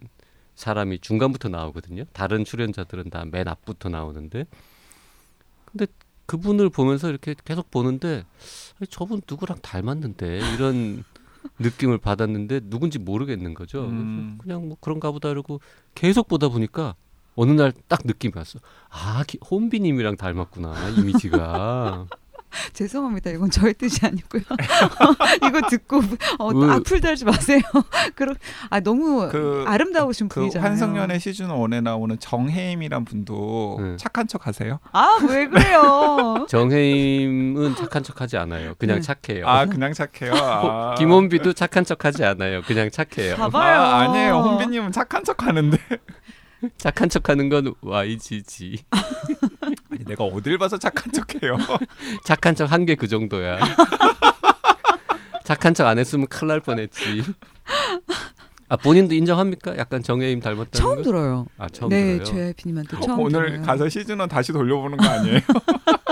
사람이 0.59 0.99
중간부터 0.99 1.49
나오거든요. 1.49 2.05
다른 2.13 2.45
출연자들은 2.45 3.11
다 3.11 3.25
맨 3.25 3.47
앞부터 3.47 3.89
나오는데 3.89 4.45
근데 5.67 5.87
그분을 6.27 6.69
보면서 6.69 7.09
이렇게 7.09 7.35
계속 7.45 7.71
보는데 7.71 8.25
저분 8.91 9.23
누구랑 9.31 9.59
닮았는데 9.63 10.41
이런 10.55 11.05
느낌을 11.61 11.99
받았는데 11.99 12.61
누군지 12.65 12.99
모르겠는 12.99 13.55
거죠. 13.55 13.85
음. 13.85 14.37
그냥 14.41 14.67
뭐 14.69 14.77
그런가 14.81 15.11
보다 15.13 15.29
그러고 15.29 15.61
계속 15.95 16.27
보다 16.29 16.49
보니까 16.49 16.97
어느 17.37 17.53
날 17.53 17.73
딱 17.87 18.01
느낌이 18.05 18.33
왔어. 18.35 18.59
아, 18.91 19.23
기- 19.27 19.39
혼비님이랑 19.49 20.17
닮았구나 20.17 20.89
이미지가. 20.91 22.07
죄송합니다. 22.73 23.31
이건 23.31 23.51
저의 23.51 23.75
뜻이 23.75 24.05
아니고요. 24.07 24.43
이거 25.47 25.61
듣고 25.69 26.01
어, 26.39 26.53
그- 26.53 26.71
악플 26.71 27.01
달지 27.01 27.25
마세요. 27.25 27.61
그럼 28.15 28.35
아 28.71 28.81
너무 28.81 29.29
그- 29.31 29.65
아름다우신 29.67 30.29
그 30.29 30.41
분이잖아요. 30.41 30.69
환승연애 30.69 31.19
시즌 31.19 31.49
1에 31.49 31.83
나오는 31.83 32.19
정혜임이란 32.19 33.05
분도 33.05 33.79
네. 33.81 33.97
착한 33.97 34.27
척 34.27 34.47
하세요? 34.47 34.79
아 34.93 35.19
왜 35.29 35.47
그래요? 35.49 36.47
정혜임은 36.49 37.77
착한 37.77 38.03
척하지 38.03 38.37
않아요. 38.39 38.75
그냥 38.79 39.01
네. 39.01 39.03
착해요. 39.03 39.47
아 39.47 39.67
그냥 39.67 39.93
착해요. 39.93 40.33
아. 40.35 40.95
김원비도 40.97 41.53
착한 41.55 41.85
척하지 41.85 42.25
않아요. 42.25 42.63
그냥 42.63 42.91
착해요. 42.91 43.37
봐봐요. 43.37 43.81
아, 43.81 43.99
아니에요. 44.03 44.35
홍비님은 44.39 44.93
착한 44.93 45.25
척 45.25 45.43
하는데 45.45 45.77
착한 46.77 47.09
척하는 47.09 47.49
건 47.49 47.75
YGG. 47.83 48.79
아니, 49.99 50.05
내가 50.07 50.25
어딜 50.25 50.59
봐서 50.59 50.79
착한 50.79 51.13
척해요. 51.13 51.57
착한 52.25 52.55
척 52.55 52.71
한 52.73 52.87
게 52.87 52.95
그 52.95 53.09
정도야. 53.09 53.59
착한 55.45 55.75
척 55.75 55.87
안 55.87 55.99
했으면 55.99 56.27
큰일 56.29 56.49
날 56.49 56.61
뻔했지. 56.61 57.23
아 58.71 58.77
본인도 58.77 59.15
인정합니까? 59.15 59.79
약간 59.79 60.03
정혜임 60.03 60.41
닮았다는 60.41 60.71
처음 60.73 60.97
거? 60.97 61.03
들어요. 61.03 61.47
아 61.57 61.69
처음 61.71 61.89
네, 61.89 62.19
들어요. 62.19 62.25
최 62.25 62.53
PD님한테 62.55 63.01
처음 63.01 63.21
오늘 63.21 63.47
들어요. 63.53 63.63
가서 63.63 63.89
시즌 63.89 64.21
1 64.21 64.29
다시 64.29 64.53
돌려보는 64.53 64.99
거 64.99 65.09
아니에요? 65.09 65.41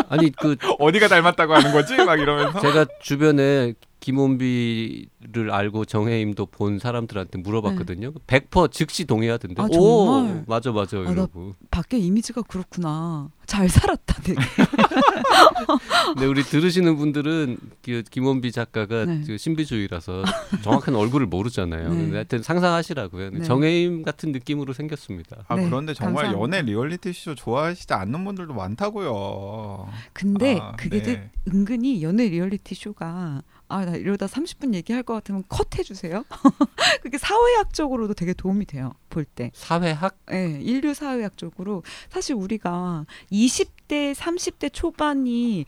아니 0.08 0.30
그 0.32 0.56
어디가 0.78 1.08
닮았다고 1.08 1.54
하는 1.54 1.72
거지? 1.72 1.96
막 1.96 2.18
이러면서 2.18 2.58
제가 2.60 2.86
주변에 3.02 3.74
김원비 4.00 5.06
를를 5.32 5.50
알고 5.50 5.84
정혜임도 5.84 6.46
본 6.46 6.78
사람들한테 6.78 7.38
물어봤거든요. 7.38 8.12
100% 8.26 8.70
즉시 8.72 9.04
동의하던데. 9.04 9.60
아, 9.60 9.66
오, 9.70 9.70
정말? 10.06 10.44
맞아 10.46 10.72
맞아 10.72 10.98
아, 10.98 11.02
나- 11.04 11.10
이러고. 11.12 11.54
밖에 11.70 11.98
이미지가 11.98 12.42
그렇구나. 12.42 13.30
잘 13.46 13.68
살았다 13.68 14.22
되게. 14.22 14.40
근데 16.14 16.26
우리 16.26 16.42
들으시는 16.42 16.96
분들은 16.96 17.58
그 17.82 18.02
김원비 18.10 18.52
작가가 18.52 19.04
네. 19.04 19.22
그 19.26 19.38
신비주의라서 19.38 20.24
정확한 20.62 20.94
얼굴을 20.94 21.26
모르잖아요. 21.26 21.88
네. 21.88 21.96
근데 21.96 22.14
하여튼 22.16 22.42
상상하시라고요. 22.42 23.30
네. 23.30 23.42
정해인 23.42 24.02
같은 24.02 24.32
느낌으로 24.32 24.72
생겼습니다. 24.72 25.44
아 25.48 25.56
네, 25.56 25.64
그런데 25.68 25.94
정말 25.94 26.24
감사합니다. 26.26 26.42
연애 26.58 26.62
리얼리티 26.70 27.12
쇼 27.12 27.34
좋아하시지 27.34 27.92
않는 27.92 28.24
분들도 28.24 28.52
많다고요. 28.54 29.88
근데 30.12 30.58
아, 30.60 30.72
그게 30.76 31.02
되- 31.02 31.12
네. 31.14 31.30
은근히 31.52 32.02
연애 32.02 32.28
리얼리티 32.28 32.74
쇼가 32.74 33.42
아 33.68 33.84
나 33.84 33.96
이러다 33.96 34.26
30분 34.26 34.74
얘기할 34.74 35.02
것 35.02 35.14
같으면 35.16 35.44
컷 35.48 35.78
해주세요. 35.78 36.24
그게 37.02 37.18
사회학적으로도 37.18 38.14
되게 38.14 38.32
도움이 38.32 38.66
돼요 38.66 38.92
볼 39.10 39.24
때. 39.24 39.50
사회학 39.54 40.18
예, 40.32 40.58
인류 40.60 40.94
사회학 40.94 41.36
적으로 41.36 41.82
사실 42.10 42.34
우리가 42.34 43.06
20대, 43.30 44.14
30대 44.14 44.72
초반이 44.72 45.66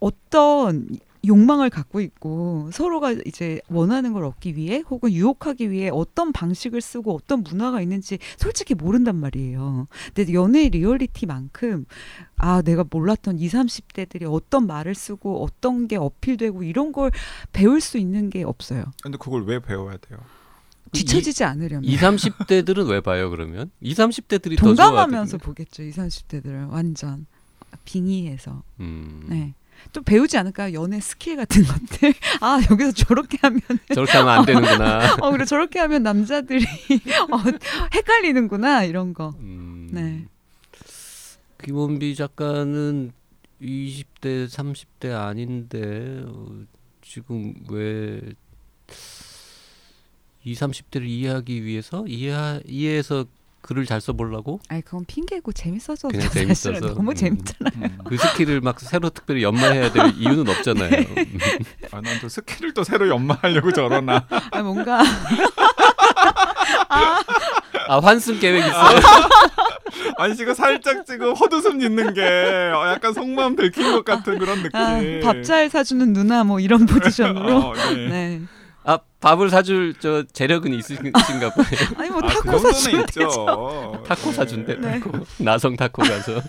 어떤 0.00 0.88
욕망을 1.26 1.70
갖고 1.70 2.00
있고 2.00 2.70
서로가 2.72 3.12
이제 3.26 3.60
원하는 3.68 4.12
걸 4.12 4.24
얻기 4.24 4.56
위해 4.56 4.82
혹은 4.88 5.12
유혹하기 5.12 5.70
위해 5.70 5.90
어떤 5.92 6.32
방식을 6.32 6.80
쓰고 6.80 7.14
어떤 7.14 7.42
문화가 7.42 7.80
있는지 7.80 8.18
솔직히 8.36 8.74
모른단 8.74 9.16
말이에요. 9.16 9.88
근데 10.14 10.32
연애 10.32 10.68
리얼리티만큼 10.68 11.86
아 12.36 12.62
내가 12.62 12.84
몰랐던 12.88 13.38
20, 13.38 13.58
30대들이 13.58 14.32
어떤 14.32 14.66
말을 14.66 14.94
쓰고 14.94 15.42
어떤 15.42 15.88
게 15.88 15.96
어필되고 15.96 16.62
이런 16.62 16.92
걸 16.92 17.10
배울 17.52 17.80
수 17.80 17.98
있는 17.98 18.30
게 18.30 18.44
없어요. 18.44 18.84
근데 19.02 19.18
그걸 19.18 19.44
왜 19.44 19.58
배워야 19.58 19.96
돼요? 19.96 20.18
뒤처지지 20.92 21.44
않으려면. 21.44 21.84
2, 21.84 21.96
30대들은 21.96 22.88
왜 22.88 23.00
봐요 23.00 23.28
그러면? 23.30 23.70
2, 23.80 23.92
30대들이 23.94 24.56
더 24.56 24.68
동감하면서. 24.68 25.38
보겠죠. 25.38 25.82
20, 25.82 26.02
30대들은 26.02 26.70
완전 26.70 27.26
빙의해서. 27.84 28.62
음. 28.80 29.26
네. 29.28 29.54
또 29.92 30.02
배우지 30.02 30.36
않을까요? 30.38 30.74
연애 30.74 31.00
스킬 31.00 31.36
같은 31.36 31.64
것들. 31.64 32.14
아 32.40 32.60
여기서 32.70 32.92
저렇게 32.92 33.38
하면, 33.42 33.60
저렇게 33.94 34.12
하면 34.12 34.28
안 34.28 34.44
되는구나. 34.44 35.16
어 35.22 35.30
그래 35.30 35.44
저렇게 35.44 35.78
하면 35.80 36.02
남자들이 36.02 36.64
어, 37.30 37.38
헷갈리는구나 37.94 38.84
이런 38.84 39.14
거. 39.14 39.34
음. 39.40 39.88
네. 39.92 40.26
김원비 41.64 42.14
작가는 42.14 43.12
20대, 43.60 44.46
30대 44.48 45.12
아닌데 45.12 46.22
어, 46.26 46.46
지금 47.02 47.54
왜 47.70 48.20
20, 50.44 50.62
30대를 50.62 51.06
이해하기 51.06 51.64
위해서 51.64 52.06
이해 52.06 52.60
이해해서 52.66 53.24
글을 53.68 53.84
잘 53.84 54.00
써보려고 54.00 54.60
아니 54.68 54.80
그건 54.80 55.04
핑계고 55.06 55.52
재밌어서 55.52 56.08
그냥 56.08 56.30
재밌어서. 56.30 56.94
너무 56.94 57.10
음. 57.10 57.14
재밌잖아. 57.14 57.70
음. 57.76 57.98
그 58.06 58.16
skill을 58.16 58.62
막 58.62 58.80
새로 58.80 59.10
특별히 59.10 59.42
연마해야 59.42 59.92
될 59.92 60.10
이유는 60.16 60.48
없잖아요. 60.48 60.90
아, 61.92 62.00
난 62.00 62.15
또 62.15 62.30
skill을 62.30 62.72
또 62.72 62.82
새로 62.82 63.08
연마하려고 63.08 63.70
저러나. 63.70 64.24
아 64.52 64.62
뭔가 64.62 65.02
아 67.88 67.98
환승 68.00 68.38
계획 68.38 68.60
있어요? 68.66 69.00
아니 70.16 70.34
지금 70.34 70.54
살짝 70.54 71.04
지금 71.04 71.34
헛웃음 71.34 71.78
짓는 71.78 72.14
게 72.14 72.22
어, 72.22 72.88
약간 72.88 73.12
속마음 73.12 73.54
들킨 73.54 73.92
것 73.92 74.02
같은 74.02 74.38
그런 74.38 74.62
느낌. 74.62 74.80
아, 74.80 74.98
밥잘 75.22 75.68
사주는 75.68 76.14
누나 76.14 76.42
뭐 76.42 76.58
이런 76.58 76.86
포지션으로. 76.86 77.56
어, 77.58 77.74
네. 77.74 78.08
네. 78.08 78.40
아 78.88 78.98
밥을 79.20 79.50
사줄 79.50 79.94
저 80.00 80.22
재력은 80.22 80.72
있으신가 80.72 81.50
봐요. 81.50 81.66
아니 81.98 82.08
뭐 82.08 82.22
아, 82.22 82.26
그 82.26 82.28
타코 82.28 82.52
정도는 82.52 82.72
사주면 82.72 83.06
되죠. 83.06 83.28
있죠. 83.28 84.02
타코 84.06 84.32
사준대 84.32 84.76
네. 84.76 84.98
타코 84.98 85.26
나성 85.44 85.76
타코 85.76 86.02
가서. 86.02 86.40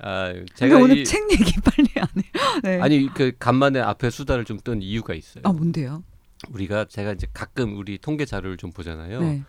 아 0.00 0.34
제가 0.56 0.76
오늘 0.76 0.98
이, 0.98 1.04
책 1.06 1.32
얘기 1.32 1.54
빨리 1.58 1.88
안 1.96 2.06
해요. 2.18 2.24
네. 2.62 2.82
아니 2.82 3.08
그 3.14 3.32
간만에 3.38 3.80
앞에 3.80 4.10
수다를 4.10 4.44
좀뜬 4.44 4.82
이유가 4.82 5.14
있어요. 5.14 5.40
아 5.46 5.52
뭔데요? 5.52 6.04
우리가 6.50 6.84
제가 6.84 7.12
이제 7.12 7.26
가끔 7.32 7.78
우리 7.78 7.96
통계 7.96 8.26
자료를 8.26 8.58
좀 8.58 8.72
보잖아요. 8.72 9.22
네. 9.22 9.42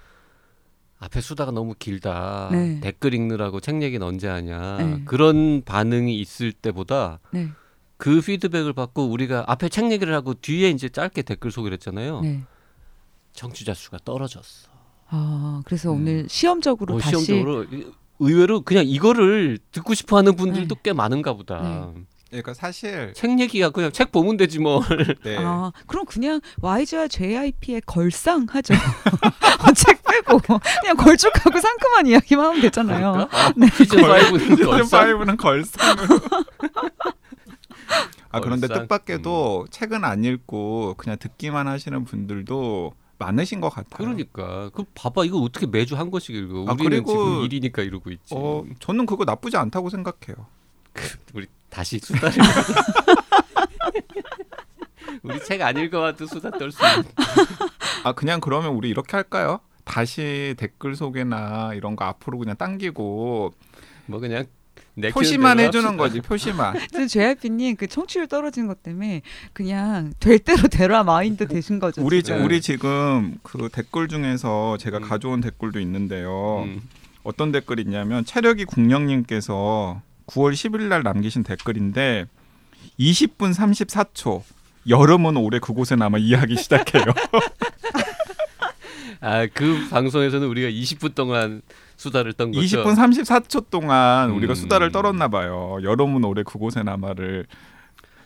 앞에 1.00 1.20
수다가 1.20 1.52
너무 1.52 1.76
길다. 1.78 2.48
네. 2.54 2.80
댓글 2.80 3.14
읽느라고 3.14 3.60
책 3.60 3.82
얘기는 3.82 4.08
언제 4.08 4.30
하냐. 4.30 4.78
네. 4.78 5.02
그런 5.04 5.64
반응이 5.66 6.18
있을 6.18 6.54
때보다 6.54 7.20
네. 7.32 7.50
그 7.98 8.22
피드백을 8.22 8.74
받고 8.74 9.06
우리가 9.10 9.46
앞에 9.48 9.70
책 9.70 9.92
얘기를 9.92 10.14
하고 10.14 10.34
뒤에 10.34 10.70
이제 10.70 10.90
짧게 10.90 11.22
댓글 11.22 11.52
소개를 11.52 11.76
했잖아요. 11.76 12.22
네. 12.22 12.44
청취자 13.34 13.74
수가 13.74 13.98
떨어졌어. 14.04 14.70
아 15.10 15.62
그래서 15.66 15.92
음. 15.92 16.02
오늘 16.02 16.26
시험적으로 16.30 16.96
어, 16.96 17.00
다시 17.00 17.10
시험적으로 17.26 17.64
이- 17.66 17.88
의외로 18.20 18.62
그냥 18.62 18.86
이거를 18.88 19.60
듣고 19.72 19.94
싶어 19.94 20.18
하는 20.18 20.36
분들도 20.36 20.76
네. 20.76 20.82
꽤 20.84 20.94
많은가 20.94 21.34
보다. 21.34 21.92
그러니까 22.30 22.54
사실 22.54 23.14
책 23.16 23.40
얘기가 23.40 23.70
그냥 23.70 23.92
책 23.92 24.12
보면 24.12 24.36
되지 24.38 24.60
뭘. 24.60 24.82
네. 25.24 25.38
아, 25.40 25.72
그럼 25.86 26.06
그냥 26.06 26.42
YG와 26.62 27.08
JYP의 27.08 27.82
걸상 27.86 28.46
하죠. 28.50 28.74
어, 28.74 29.72
책 29.76 30.02
빼고 30.04 30.40
그냥 30.40 30.98
걸쭉하고 30.98 31.60
상큼한 31.60 32.08
이야기만 32.08 32.46
하면 32.48 32.62
되잖아요. 32.62 33.28
아, 33.32 33.54
시즌 33.78 34.00
5는 34.02 34.40
시즌 34.40 34.66
벌써 34.66 35.00
5는 35.02 35.38
걸상으로. 35.38 36.20
아 38.32 38.40
그런데? 38.40 38.68
뜻밖에도 38.68 39.66
책은 39.70 40.04
안 40.04 40.24
읽고 40.24 40.96
그냥 40.98 41.18
듣기만 41.20 41.68
하시는 41.68 42.04
분들도 42.06 42.94
많으신 43.18 43.62
것 43.62 43.70
같아요. 43.70 43.98
그러니까 43.98 44.70
그 44.74 44.84
봐봐 44.94 45.24
이거 45.26 45.40
어떻게 45.40 45.66
매주 45.68 45.96
한 45.96 46.12
권씩 46.12 46.36
읽어. 46.36 46.66
아, 46.68 46.74
우리는 46.74 46.90
그리고- 46.90 47.12
지금 47.12 47.42
일이니까 47.44 47.82
이러고 47.82 48.12
있지. 48.12 48.34
어, 48.36 48.64
저는 48.80 49.06
그거 49.06 49.24
나쁘지 49.24 49.56
않다고 49.58 49.90
생각해요. 49.90 50.46
우리 51.34 51.48
다시 51.70 52.00
수다를 52.00 52.38
우리 55.24 55.40
책 55.44 55.62
안 55.62 55.78
읽어봐도 55.78 56.26
수다 56.28 56.52
떨 56.52 56.72
수 56.72 56.84
있는 56.86 57.04
아 58.04 58.12
그냥 58.14 58.40
그러면 58.40 58.74
우리 58.74 58.90
이렇게 58.90 59.18
할까요? 59.18 59.60
다시 59.84 60.56
댓글 60.58 60.96
소개나 60.96 61.74
이런 61.74 61.96
거 61.96 62.06
앞으로 62.06 62.38
그냥 62.38 62.56
당기고 62.58 63.54
뭐 64.08 64.20
그냥 64.20 64.46
표시만 65.12 65.60
해주는. 65.60 65.98
거지 65.98 66.22
표시만. 66.22 66.76
JYP님 67.10 67.76
그 67.76 67.88
청취율 67.88 68.28
떨어진 68.28 68.68
것 68.68 68.82
때문에 68.84 69.22
그냥 69.54 70.14
될 70.20 70.40
대로 70.40 70.68
되라 70.68 71.04
마인드 71.04 71.48
되신 71.48 71.80
거죠. 71.80 72.02
우리 72.04 72.18
지- 72.24 72.28
지금. 72.28 72.40
네. 72.40 72.46
우리 72.46 72.62
지금 72.62 73.38
그 73.44 73.70
댓글 73.72 74.08
중에서 74.08 74.78
제가 74.78 74.98
음. 75.00 75.04
가져온 75.04 75.42
댓글도 75.42 75.80
있는데요. 75.82 76.64
음. 76.66 76.82
어떤 77.24 77.52
댓글이 77.52 77.82
있냐면 77.82 78.24
체력이 78.24 78.66
국령님께서 78.66 80.02
9월 80.28 80.54
10일 80.54 80.84
날 80.84 81.04
남기신 81.04 81.44
댓글인데 81.44 82.26
20분 83.00 83.54
34초 83.54 84.44
여름은 84.88 85.36
올해 85.38 85.60
그곳에 85.60 85.96
남아 85.96 86.20
이야기 86.20 86.56
시작해요. 86.56 87.04
아 89.22 89.48
그 89.54 89.88
방송에서는 89.90 90.48
우리가 90.48 90.70
20분 90.70 91.16
동안 91.16 91.62
수다를 91.98 92.34
떤 92.34 92.52
거죠. 92.52 92.84
20분 92.84 92.96
34초 92.96 93.70
동안 93.70 94.32
우리가 94.32 94.54
음. 94.54 94.56
수다를 94.56 94.92
떨었나 94.92 95.28
봐요. 95.28 95.78
여름은 95.84 96.24
올해 96.24 96.44
그곳에 96.44 96.84
남아를 96.84 97.46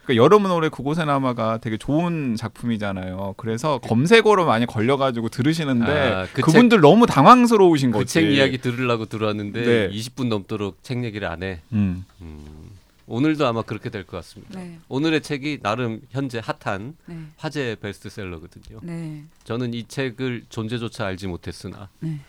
그러니까 0.05 0.23
여름은 0.23 0.49
올해 0.51 0.69
그곳에 0.69 1.05
남아가 1.05 1.59
되게 1.59 1.77
좋은 1.77 2.35
작품이잖아요. 2.35 3.35
그래서 3.37 3.77
검색어로 3.79 4.45
많이 4.45 4.65
걸려가지고 4.65 5.29
들으시는데 5.29 5.91
아, 5.91 6.27
그 6.33 6.41
그분들 6.41 6.81
너무 6.81 7.05
당황스러우신 7.05 7.91
그 7.91 7.99
거지. 7.99 8.13
책 8.15 8.31
이야기 8.31 8.57
들으려고 8.57 9.05
들어왔는데 9.05 9.61
네. 9.63 9.89
20분 9.95 10.27
넘도록 10.29 10.83
책 10.83 11.03
얘기를 11.03 11.27
안 11.27 11.43
해. 11.43 11.59
음. 11.73 12.05
음. 12.21 12.69
오늘도 13.11 13.45
아마 13.47 13.63
그렇게 13.63 13.89
될 13.89 14.03
것 14.03 14.17
같습니다. 14.17 14.59
네, 14.59 14.77
오늘의 14.87 15.21
책이 15.21 15.59
나름 15.63 15.99
현재 16.11 16.39
핫한 16.43 16.95
네, 17.07 17.17
화제 17.37 17.75
베스트셀러거든요. 17.81 18.79
네, 18.83 19.23
저는 19.45 19.73
이 19.73 19.87
책을 19.87 20.43
존재조차 20.49 21.07
알지 21.07 21.25
못했으나 21.25 21.89
네. 22.01 22.19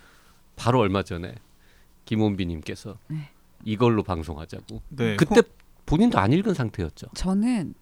바로 0.61 0.81
얼마 0.81 1.03
전에 1.03 1.35
김원비님께서 2.05 2.99
네. 3.09 3.31
이걸로 3.65 4.03
방송하자고. 4.03 4.83
네. 4.91 5.17
그때 5.17 5.43
본인도 5.87 6.19
안 6.19 6.35
읽은 6.35 6.53
상태였죠. 6.53 7.09
저는 7.15 7.73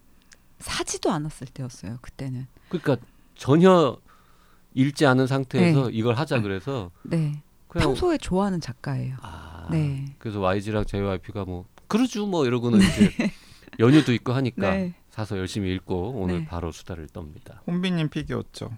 사지도 0.61 1.11
않았을 1.11 1.49
때였어요. 1.49 1.99
그때는. 2.01 2.47
그러니까 2.69 3.05
전혀 3.35 3.99
읽지 4.75 5.07
않은 5.07 5.27
상태에서 5.27 5.89
네. 5.89 5.91
이걸 5.93 6.15
하자 6.15 6.41
그래서 6.41 6.93
네. 7.03 7.43
그냥 7.67 7.89
평소에 7.89 8.17
좋아하는 8.19 8.61
작가예요. 8.61 9.17
아, 9.23 9.67
네. 9.73 10.15
그래서 10.19 10.39
YG랑 10.39 10.85
JYP가 10.85 11.45
뭐 11.47 11.67
그러죠 11.89 12.29
뭐 12.29 12.47
이러고는 12.47 12.79
이제 12.79 13.11
연휴도 13.81 14.13
있고 14.13 14.33
하니까 14.35 14.71
네. 14.71 14.95
사서 15.11 15.37
열심히 15.37 15.75
읽고 15.75 16.13
오늘 16.13 16.41
네. 16.41 16.47
바로 16.47 16.71
수다를 16.71 17.09
떱니다. 17.09 17.61
혼비님 17.67 18.09
픽이었죠. 18.09 18.71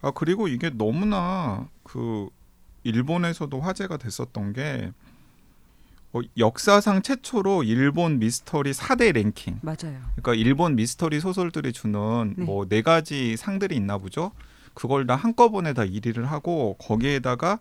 아 0.00 0.10
그리고 0.12 0.48
이게 0.48 0.70
너무나 0.70 1.68
그 1.82 2.30
일본에서도 2.84 3.60
화제가 3.60 3.96
됐었던 3.96 4.52
게 4.52 4.92
어, 6.12 6.20
역사상 6.38 7.02
최초로 7.02 7.64
일본 7.64 8.20
미스터리 8.20 8.70
4대 8.70 9.12
랭킹. 9.12 9.58
맞아요. 9.62 9.98
그러니까 10.14 10.34
일본 10.34 10.76
미스터리 10.76 11.18
소설들이 11.18 11.72
주는 11.72 12.34
네. 12.36 12.44
뭐네 12.44 12.82
가지 12.82 13.36
상들이 13.36 13.74
있나 13.74 13.98
보죠. 13.98 14.30
그걸 14.74 15.06
다 15.06 15.16
한꺼번에 15.16 15.72
다 15.72 15.82
1위를 15.82 16.24
하고 16.24 16.76
거기에다가 16.78 17.58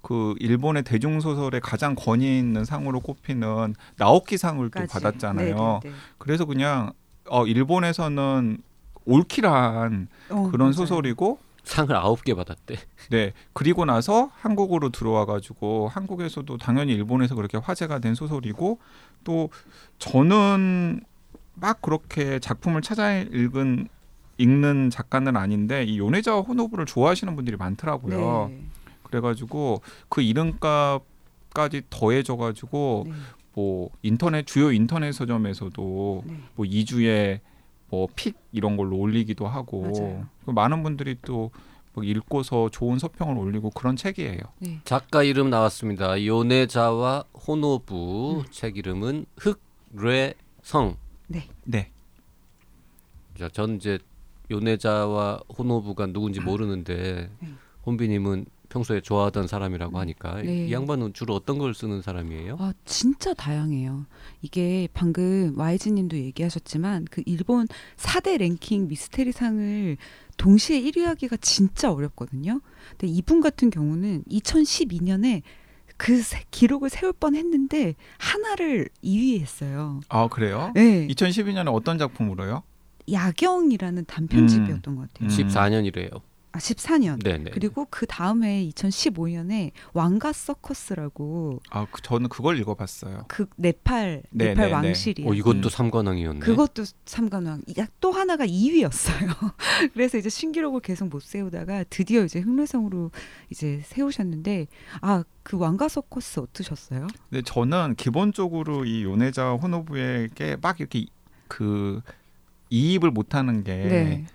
그 0.00 0.34
일본의 0.38 0.84
대중 0.84 1.20
소설의 1.20 1.60
가장 1.60 1.96
권위 1.96 2.38
있는 2.38 2.64
상으로 2.64 3.00
꼽히는 3.00 3.74
나오키상을 3.96 4.70
또. 4.70 4.86
받았잖아요. 4.86 5.80
네, 5.82 5.88
네, 5.88 5.90
네. 5.90 5.96
그래서 6.18 6.44
그냥 6.44 6.92
어 7.28 7.46
일본에서는 7.46 8.58
올킬한 9.06 10.08
어, 10.30 10.34
그런 10.50 10.58
맞아요. 10.68 10.72
소설이고 10.72 11.38
상을 11.68 11.94
아홉 11.94 12.24
개 12.24 12.34
받았대. 12.34 12.76
네 13.10 13.32
그리고 13.52 13.84
나서 13.84 14.30
한국으로 14.34 14.88
들어와 14.88 15.26
가지고 15.26 15.88
한국에서도 15.88 16.56
당연히 16.56 16.94
일본에서 16.94 17.34
그렇게 17.34 17.58
화제가 17.58 17.98
된 17.98 18.14
소설이고 18.14 18.78
또 19.24 19.50
저는 19.98 21.02
막 21.54 21.82
그렇게 21.82 22.38
작품을 22.38 22.80
찾아 22.82 23.14
읽은 23.18 23.88
읽는 24.38 24.90
작가는 24.90 25.36
아닌데 25.36 25.84
이 25.84 25.98
요네자와 25.98 26.42
호노부를 26.42 26.86
좋아하시는 26.86 27.34
분들이 27.36 27.56
많더라고요. 27.56 28.48
네. 28.50 28.62
그래가지고 29.02 29.82
그 30.08 30.22
이름값까지 30.22 31.82
더해져가지고 31.90 33.06
네. 33.08 33.12
뭐 33.54 33.90
인터넷 34.02 34.46
주요 34.46 34.72
인터넷 34.72 35.12
서점에서도 35.12 36.22
네. 36.24 36.38
뭐 36.54 36.64
2주에 36.64 37.40
뭐 37.90 38.06
픽 38.14 38.36
이런 38.52 38.76
걸로 38.76 38.96
올리기도 38.96 39.46
하고 39.46 39.82
맞아요. 39.82 40.26
그 40.44 40.50
많은 40.50 40.82
분들이 40.82 41.16
또뭐 41.22 41.50
읽고서 42.02 42.68
좋은 42.70 42.98
서평을 42.98 43.38
올리고 43.38 43.70
그런 43.70 43.96
책이에요. 43.96 44.38
네. 44.58 44.80
작가 44.84 45.22
이름 45.22 45.50
나왔습니다. 45.50 46.24
요네자와 46.24 47.24
호노부 47.46 48.44
책 48.50 48.76
이름은 48.76 49.26
흑뢰성. 49.36 50.96
네. 51.28 51.90
자, 53.38 53.48
전 53.48 53.76
이제 53.76 53.98
요네자와 54.50 55.40
호노부가 55.56 56.06
누군지 56.06 56.40
모르는데 56.40 57.30
네. 57.40 57.48
혼비님은 57.86 58.46
평소에 58.68 59.00
좋아하던 59.00 59.46
사람이라고 59.46 59.98
하니까 59.98 60.42
네. 60.42 60.66
이 60.66 60.72
양반은 60.72 61.12
주로 61.14 61.34
어떤 61.34 61.58
걸 61.58 61.74
쓰는 61.74 62.02
사람이에요? 62.02 62.56
아 62.58 62.72
진짜 62.84 63.32
다양해요. 63.34 64.06
이게 64.42 64.88
방금 64.92 65.54
YG님도 65.56 66.16
얘기하셨지만 66.16 67.06
그 67.10 67.22
일본 67.26 67.66
4대 67.96 68.38
랭킹 68.38 68.88
미스테리 68.88 69.32
상을 69.32 69.96
동시에 70.36 70.80
1위하기가 70.82 71.38
진짜 71.40 71.90
어렵거든요. 71.92 72.60
근데 72.90 73.06
이분 73.06 73.40
같은 73.40 73.70
경우는 73.70 74.24
2012년에 74.30 75.42
그 75.96 76.20
세- 76.22 76.44
기록을 76.50 76.90
세울 76.90 77.12
뻔했는데 77.12 77.96
하나를 78.18 78.88
2위 79.02 79.40
했어요. 79.40 80.00
아 80.08 80.28
그래요? 80.28 80.70
네, 80.74 81.06
2012년에 81.08 81.74
어떤 81.74 81.98
작품으로요? 81.98 82.62
야경이라는 83.10 84.04
단편집이었던 84.04 84.94
것 84.96 85.08
같아요. 85.12 85.28
음. 85.28 85.28
14년이래요. 85.28 86.20
아 86.58 86.60
14년. 86.60 87.22
네, 87.22 87.38
네. 87.38 87.50
그리고 87.52 87.86
그 87.88 88.04
다음에 88.06 88.68
2015년에 88.68 89.70
왕가 89.92 90.32
서커스라고 90.32 91.60
아 91.70 91.86
그, 91.90 92.02
저는 92.02 92.28
그걸 92.28 92.58
읽어봤어요. 92.58 93.26
그 93.28 93.46
네팔 93.56 94.22
네, 94.30 94.46
네팔 94.48 94.64
네, 94.64 94.66
네. 94.66 94.72
왕실이에요. 94.72 95.30
어, 95.30 95.34
이것도 95.34 95.68
음. 95.68 95.70
삼관왕이었네. 95.70 96.40
그것도 96.40 96.84
삼관왕. 97.04 97.62
야, 97.78 97.86
또 98.00 98.10
하나가 98.10 98.44
2위였어요. 98.44 99.52
그래서 99.94 100.18
이제 100.18 100.28
신기록을 100.28 100.80
계속 100.80 101.08
못 101.08 101.22
세우다가 101.22 101.84
드디어 101.84 102.24
이제 102.24 102.40
흑례성으로 102.40 103.12
이제 103.50 103.80
세우셨는데 103.84 104.66
아 105.00 105.22
그 105.48 105.56
왕가 105.56 105.88
서커스 105.88 106.40
어떠셨어요? 106.40 107.06
근데 107.30 107.40
저는 107.42 107.94
기본적으로 107.94 108.84
이 108.84 109.02
요네자 109.02 109.52
호노부에게 109.54 110.58
막 110.60 110.78
이렇게 110.78 111.06
그 111.48 112.02
이입을 112.68 113.10
못하는 113.10 113.64
게 113.64 113.74
네, 113.74 114.26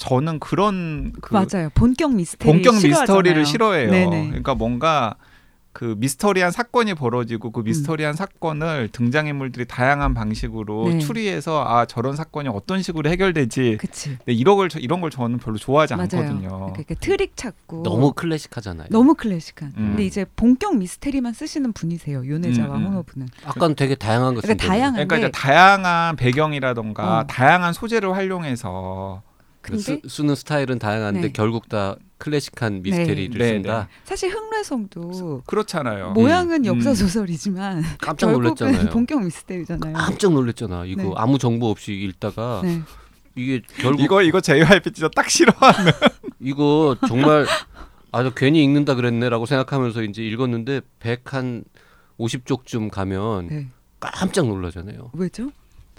저는 0.00 0.38
그런 0.40 1.12
그 1.20 1.34
맞아요. 1.34 1.68
본격 1.74 2.14
미스테리 2.14 2.50
본격 2.50 2.74
싫어하잖아요. 2.76 3.02
미스터리를 3.18 3.44
싫어해요. 3.44 3.90
네네. 3.90 4.26
그러니까 4.28 4.54
뭔가 4.54 5.14
그 5.72 5.94
미스터리한 5.98 6.50
사건이 6.50 6.94
벌어지고 6.94 7.50
음. 7.50 7.52
그 7.52 7.60
미스터리한 7.60 8.14
사건을 8.14 8.88
등장인물들이 8.90 9.66
다양한 9.66 10.14
방식으로 10.14 10.88
네. 10.88 10.98
추리해서 10.98 11.62
아 11.64 11.84
저런 11.84 12.16
사건이 12.16 12.48
어떤 12.48 12.82
식으로 12.82 13.08
해결되지 13.10 13.76
그치. 13.78 14.16
네, 14.24 14.32
이런 14.32 14.56
걸 14.56 14.68
저- 14.68 14.80
이런 14.80 15.00
걸 15.00 15.10
저는 15.10 15.38
별로 15.38 15.58
좋아하지 15.58 15.94
맞아요. 15.94 16.08
않거든요. 16.12 16.48
그러니까 16.48 16.74
이렇게 16.78 16.94
트릭 16.96 17.36
찾고 17.36 17.82
너무 17.84 18.12
클래식하잖아요. 18.14 18.88
너무 18.90 19.14
클래식한. 19.14 19.74
음. 19.76 19.86
근데 19.90 20.04
이제 20.06 20.24
본격 20.34 20.76
미스테리만 20.76 21.34
쓰시는 21.34 21.72
분이세요. 21.74 22.26
요네자와 22.26 22.76
음, 22.76 22.80
음. 22.80 22.86
호노부는. 22.88 23.28
아까는 23.44 23.76
되게 23.76 23.94
다양한 23.94 24.34
거 24.34 24.40
그러니까. 24.40 24.66
다양한- 24.66 24.92
그러니까 24.94 25.18
이제 25.18 25.30
다양한 25.30 26.16
배경이라던가 26.16 27.18
어. 27.20 27.26
다양한 27.28 27.74
소재를 27.74 28.12
활용해서 28.16 29.22
그 29.24 29.29
근데 29.62 29.80
쓰, 29.80 30.00
쓰는 30.08 30.34
스타일은 30.34 30.78
다양한데 30.78 31.20
네. 31.20 31.32
결국 31.32 31.68
다 31.68 31.96
클래식한 32.18 32.82
미스테리를 32.82 33.38
네, 33.38 33.48
쓴다. 33.48 33.88
사실 34.04 34.30
흑례성도 34.30 35.42
그렇잖아요. 35.46 36.12
모양은 36.12 36.60
음. 36.60 36.66
역사 36.66 36.94
소설이지만 36.94 37.82
깜짝 38.00 38.26
결국은 38.32 38.54
놀랐잖아요. 38.56 38.90
본격 38.90 39.22
미스테리잖아요. 39.24 39.94
깜짝 39.94 40.32
놀랐잖아. 40.32 40.84
이거 40.86 41.02
네. 41.02 41.10
아무 41.16 41.38
정보 41.38 41.68
없이 41.70 41.92
읽다가 41.92 42.60
네. 42.64 42.82
이게 43.36 43.62
결국 43.78 44.02
이거 44.02 44.22
이거 44.22 44.40
JYP 44.40 44.92
진짜 44.92 45.08
딱 45.14 45.28
싫어하는. 45.30 45.92
이거 46.40 46.96
정말 47.06 47.46
아주 48.12 48.32
괜히 48.34 48.62
읽는다 48.64 48.94
그랬네라고 48.94 49.46
생각하면서 49.46 50.02
이제 50.04 50.22
읽었는데 50.22 50.80
100한 51.00 51.64
50쪽쯤 52.18 52.90
가면 52.90 53.46
네. 53.48 53.68
깜짝 53.98 54.46
놀라잖아요. 54.46 55.10
왜죠? 55.14 55.50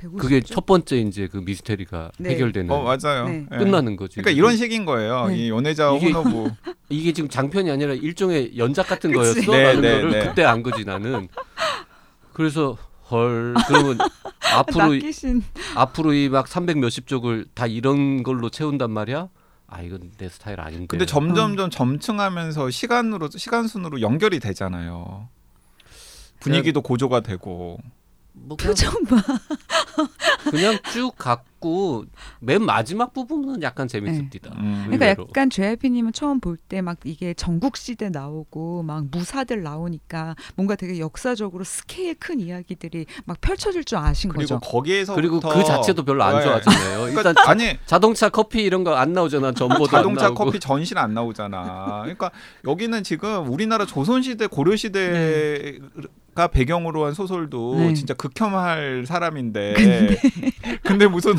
150 0.01 0.19
그게 0.19 0.41
죠? 0.41 0.53
첫 0.55 0.65
번째 0.65 0.97
이제 0.97 1.27
그 1.27 1.37
미스테리가 1.37 2.11
네. 2.19 2.31
해결되는 2.31 2.71
어 2.71 2.81
맞아요. 2.83 3.27
네. 3.29 3.45
예. 3.51 3.57
끝나는 3.57 3.95
거지. 3.95 4.15
그러니까 4.15 4.31
이런 4.31 4.57
식인 4.57 4.85
거예요. 4.85 5.27
네. 5.27 5.37
이 5.37 5.49
연애자 5.49 5.93
이게- 5.95 6.11
호노부. 6.11 6.49
이게 6.89 7.13
지금 7.13 7.29
장편이 7.29 7.69
아니라 7.71 7.93
일종의 7.93 8.57
연작 8.57 8.87
같은 8.87 9.11
그치. 9.11 9.45
거였어. 9.45 9.51
네, 9.51 9.63
라는 9.63 9.81
네, 9.81 9.91
거를 9.93 10.11
네. 10.11 10.27
그때 10.27 10.43
안 10.43 10.63
거지 10.63 10.83
나는. 10.85 11.27
그래서 12.33 12.77
헐 13.09 13.53
그러면 13.67 13.97
앞으로 14.55 14.93
낚이신 14.93 15.43
앞으로 15.75 16.13
이 16.13 16.29
막 16.29 16.47
300 16.47 16.79
몇십 16.79 17.07
쪽을 17.07 17.45
다 17.53 17.67
이런 17.67 18.23
걸로 18.23 18.49
채운단 18.49 18.89
말이야? 18.91 19.29
아 19.67 19.81
이건 19.81 20.11
내 20.17 20.27
스타일 20.27 20.59
아닌데. 20.59 20.87
근데 20.87 21.05
점점점 21.05 21.69
점층하면서 21.69 22.69
시간으로 22.71 23.29
시간 23.35 23.67
순으로 23.67 24.01
연결이 24.01 24.39
되잖아요. 24.39 25.29
분위기도 26.39 26.81
고조가 26.81 27.21
되고. 27.21 27.77
뭐 28.33 28.55
그냥, 28.57 28.73
표정 28.73 29.03
봐. 29.05 29.17
그냥 30.49 30.77
쭉 30.91 31.13
갔고 31.17 32.05
맨 32.39 32.63
마지막 32.63 33.13
부분은 33.13 33.61
약간 33.61 33.87
재밌습니다. 33.87 34.51
음. 34.57 34.83
그러니까. 34.89 35.09
약간 35.21 35.49
JYP님은 35.49 36.13
처음 36.13 36.39
볼 36.39 36.57
때 36.69 36.81
막 36.81 36.97
이게 37.03 37.33
전국 37.33 37.75
시대 37.77 38.09
나오고 38.09 38.83
막 38.83 39.05
무사들 39.11 39.61
나오니까 39.63 40.35
뭔가 40.55 40.75
되게 40.75 40.99
역사적으로 40.99 41.63
스케일 41.63 42.15
큰 42.15 42.39
이야기들이 42.39 43.05
막 43.25 43.39
펼쳐질 43.41 43.83
줄 43.83 43.97
아신 43.97 44.29
그리고 44.31 44.55
거죠. 44.55 44.59
거기에서 44.61 45.13
그리고 45.15 45.39
그 45.39 45.63
자체도 45.63 46.03
별로 46.05 46.23
안 46.23 46.41
좋아하잖아요. 46.41 47.07
일단 47.09 47.21
그러니까 47.33 47.49
아니 47.49 47.77
자동차 47.85 48.29
커피 48.29 48.63
이런 48.63 48.83
거 48.83 48.91
안 48.95 49.13
나오잖아. 49.13 49.51
전보도 49.53 49.87
자동차 49.87 50.27
안 50.27 50.33
나오고. 50.33 50.45
커피 50.45 50.59
전신 50.59 50.97
안 50.97 51.13
나오잖아. 51.13 51.99
그러니까 52.03 52.31
여기는 52.65 53.03
지금 53.03 53.49
우리나라 53.51 53.85
조선 53.85 54.21
시대 54.21 54.47
고려 54.47 54.75
시대가 54.75 55.87
배경으로 56.51 57.05
한 57.05 57.13
소설도 57.13 57.75
네. 57.75 57.93
진짜 57.93 58.13
극혐할 58.13 59.05
사람인데 59.05 59.73
근데, 60.83 61.07
무슨 61.07 61.33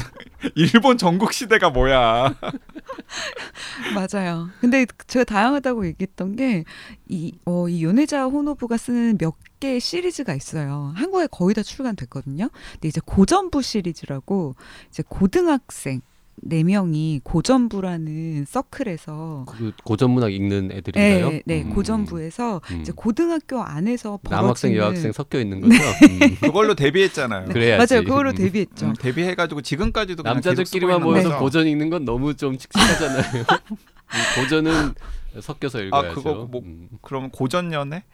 일본 0.55 0.99
전국 0.99 1.33
시대가 1.33 1.71
뭐야? 1.71 2.35
맞아요. 3.95 4.49
근데 4.61 4.87
제가 5.07 5.25
다양하다고 5.25 5.87
얘기했던 5.87 6.37
게이 6.37 7.33
어, 7.47 7.69
이 7.69 7.85
요네자 7.85 8.27
호노부가 8.27 8.77
쓰는 8.77 9.19
몇 9.19 9.35
개의 9.61 9.81
시리즈가 9.81 10.35
있어요. 10.35 10.93
한국에 10.97 11.29
거의 11.31 11.55
다 11.55 11.63
출간됐거든요. 11.63 12.49
근데 12.73 12.89
이제 12.89 13.01
고전부 13.05 13.63
시리즈라고 13.63 14.55
이제 14.89 15.03
고등학생 15.09 16.01
네 16.37 16.65
명이 16.65 17.21
고전부라는 17.25 18.47
서클에서 18.47 19.45
그 19.49 19.73
고전문학 19.85 20.33
읽는 20.33 20.73
애들인가요? 20.73 21.31
네, 21.31 21.43
네 21.45 21.63
음. 21.63 21.71
고전부에서 21.75 22.61
음. 22.71 22.81
이제 22.81 22.93
고등학교 22.95 23.63
안에서 23.63 24.19
남학생 24.25 24.73
벌어지는 24.73 24.77
여학생 24.77 25.13
섞여 25.13 25.39
있는 25.39 25.61
거죠. 25.61 25.75
음. 25.75 26.37
그걸로 26.41 26.75
데뷔했잖아요. 26.75 27.47
네, 27.47 27.53
그래야지. 27.53 27.95
맞아요. 27.95 28.05
그걸로 28.05 28.31
음. 28.31 28.35
데뷔했죠. 28.35 28.87
음, 28.87 28.95
데뷔해가지고 28.95 29.63
지금까지도 29.63 30.23
남자들끼리만 30.23 31.03
모여서. 31.03 31.39
고전 31.39 31.67
읽는 31.67 31.91
건 31.91 32.05
너무 32.05 32.35
좀 32.35 32.57
칙칙하잖아요. 32.59 33.43
이 33.43 33.45
고전은 34.41 34.95
섞여서 35.41 35.81
읽어야죠. 35.83 36.15
그거 36.15 36.35
뭐- 36.51 36.63
음. 36.65 36.89
그럼 37.03 37.31
고전 37.31 37.73
연애? 37.73 38.05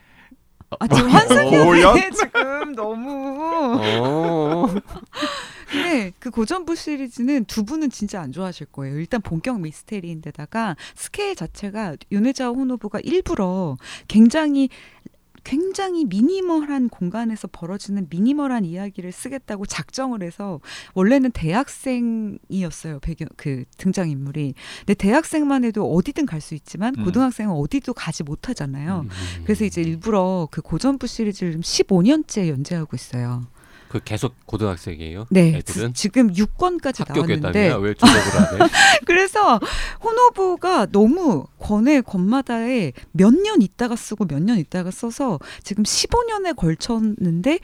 아 0.80 0.86
지금 0.86 1.08
고연? 1.08 1.96
환승연애 1.96 2.10
지금 2.10 2.74
너무 2.74 3.78
어. 3.80 4.66
근데 5.70 6.12
그 6.18 6.30
고전부 6.30 6.74
시리즈는 6.74 7.44
두 7.44 7.64
분은 7.64 7.90
진짜 7.90 8.20
안 8.20 8.32
좋아하실 8.32 8.68
거예요. 8.72 8.98
일단 8.98 9.20
본격 9.20 9.60
미스테리인데다가 9.60 10.76
스케일 10.94 11.36
자체가 11.36 11.96
요네자와 12.12 12.48
호노부가 12.48 13.00
일부러 13.00 13.76
굉장히 14.08 14.68
굉장히 15.44 16.04
미니멀한 16.04 16.90
공간에서 16.90 17.48
벌어지는 17.50 18.06
미니멀한 18.10 18.66
이야기를 18.66 19.12
쓰겠다고 19.12 19.64
작정을 19.64 20.22
해서 20.22 20.60
원래는 20.92 21.30
대학생이었어요 21.30 22.98
배경 23.00 23.28
그 23.36 23.64
등장 23.78 24.10
인물이. 24.10 24.52
근데 24.80 24.94
대학생만 24.94 25.64
해도 25.64 25.90
어디든 25.90 26.26
갈 26.26 26.38
수 26.42 26.54
있지만 26.54 26.94
음. 26.98 27.04
고등학생은 27.04 27.52
어디도 27.52 27.94
가지 27.94 28.22
못하잖아요. 28.22 29.06
음. 29.06 29.08
그래서 29.44 29.64
이제 29.64 29.80
일부러 29.80 30.48
그 30.50 30.60
고전부 30.60 31.06
시리즈를 31.06 31.52
지금 31.52 31.62
15년째 31.62 32.48
연재하고 32.48 32.94
있어요. 32.94 33.46
그 33.88 34.00
계속 34.04 34.34
고등학생이에요. 34.46 35.26
네, 35.30 35.54
애들은 35.56 35.94
지, 35.94 36.08
금 36.08 36.32
6권까지 36.32 37.06
학교 37.08 37.20
나왔는데. 37.26 37.74
왜 37.80 37.94
조작을 37.94 38.58
하네? 38.60 38.70
그래서 39.06 39.58
호노부가 40.02 40.86
너무 40.92 41.46
권의 41.58 42.02
권마다에 42.02 42.92
몇 43.12 43.32
년 43.32 43.62
있다가 43.62 43.96
쓰고 43.96 44.26
몇 44.26 44.40
년 44.42 44.58
있다가 44.58 44.90
써서 44.90 45.38
지금 45.62 45.84
15년에 45.84 46.54
걸쳤는데 46.56 47.58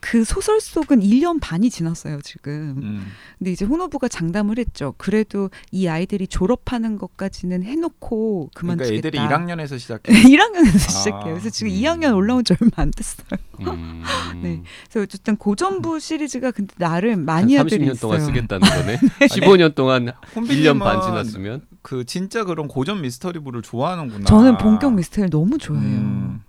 그 0.00 0.24
소설 0.24 0.60
속은 0.60 1.00
1년 1.00 1.38
반이 1.40 1.70
지났어요, 1.70 2.20
지금. 2.22 2.74
음. 2.82 3.06
근데 3.38 3.52
이제 3.52 3.64
호노부가 3.64 4.08
장담을 4.08 4.58
했죠. 4.58 4.94
그래도 4.96 5.50
이 5.70 5.86
아이들이 5.88 6.26
졸업하는 6.26 6.96
것까지는 6.98 7.62
해놓고 7.62 8.50
그러니까 8.54 8.84
그만두겠다. 8.84 9.08
애들이 9.08 9.18
1학년에서 9.18 9.78
시작해. 9.78 10.12
1학년에서 10.12 10.74
아, 10.74 10.78
시작해요. 10.78 11.34
그래서 11.34 11.50
지금 11.50 11.72
음. 11.72 11.76
2학년 11.78 12.16
올라온 12.16 12.44
지 12.44 12.54
얼마 12.58 12.70
안 12.76 12.90
됐어요. 12.90 13.26
음. 13.60 14.02
네. 14.42 14.62
그래서 14.90 15.04
어쨌든 15.04 15.36
고전부 15.36 16.00
시리즈가 16.00 16.50
근데 16.50 16.74
나름 16.78 17.24
마니아들이 17.24 17.84
30년 17.84 17.92
있어요. 17.92 18.00
동안 18.00 18.20
쓰겠다는 18.20 18.68
거네. 18.68 18.96
15년 19.28 19.74
동안 19.74 20.06
1년 20.06 20.14
혼비님은 20.34 20.78
반 20.78 21.02
지났으면 21.02 21.62
그 21.82 22.04
진짜 22.04 22.44
그런 22.44 22.68
고전 22.68 23.02
미스터리물을 23.02 23.62
좋아하는구나. 23.62 24.24
저는 24.24 24.58
본격 24.58 24.94
미스터리를 24.94 25.30
너무 25.30 25.58
좋아해요. 25.58 25.98
음. 25.98 26.42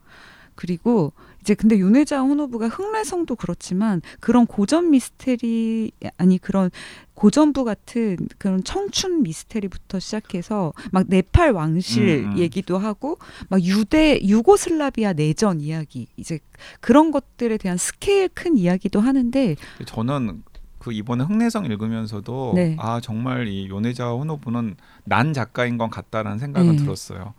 그리고 0.55 1.11
이제 1.41 1.55
근데 1.55 1.77
윤회장 1.77 2.29
혼호부가 2.29 2.67
흥래성도 2.67 3.35
그렇지만 3.35 4.01
그런 4.19 4.45
고전 4.45 4.91
미스테리 4.91 5.91
아니 6.17 6.37
그런 6.37 6.69
고전부 7.13 7.63
같은 7.63 8.17
그런 8.37 8.63
청춘 8.63 9.23
미스테리부터 9.23 9.99
시작해서 9.99 10.73
막 10.91 11.05
네팔 11.07 11.51
왕실 11.51 12.25
음, 12.25 12.31
음. 12.33 12.37
얘기도 12.37 12.77
하고 12.77 13.17
막 13.49 13.61
유대 13.61 14.19
유고슬라비아 14.21 15.13
내전 15.13 15.61
이야기 15.61 16.07
이제 16.15 16.39
그런 16.79 17.11
것들에 17.11 17.57
대한 17.57 17.77
스케일 17.77 18.29
큰 18.29 18.57
이야기도 18.57 18.99
하는데 18.99 19.55
저는 19.85 20.43
그 20.79 20.91
이번에 20.91 21.23
흥내성 21.23 21.65
읽으면서도 21.65 22.53
네. 22.55 22.75
아 22.79 22.99
정말 23.01 23.47
이 23.47 23.69
요네자 23.69 24.09
호노부는 24.09 24.75
난 25.03 25.33
작가인 25.33 25.77
건 25.77 25.91
같다라는 25.91 26.39
생각은 26.39 26.75
네. 26.75 26.83
들었어요. 26.83 27.35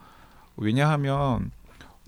왜냐하면 0.57 1.51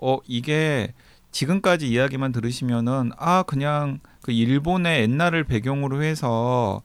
어 0.01 0.19
이게 0.27 0.95
지금까지 1.35 1.89
이야기만 1.89 2.31
들으시면은 2.31 3.11
아 3.17 3.43
그냥 3.43 3.99
그 4.23 4.31
일본의 4.31 5.03
옛날을 5.03 5.43
배경으로 5.45 6.03
해서 6.05 6.83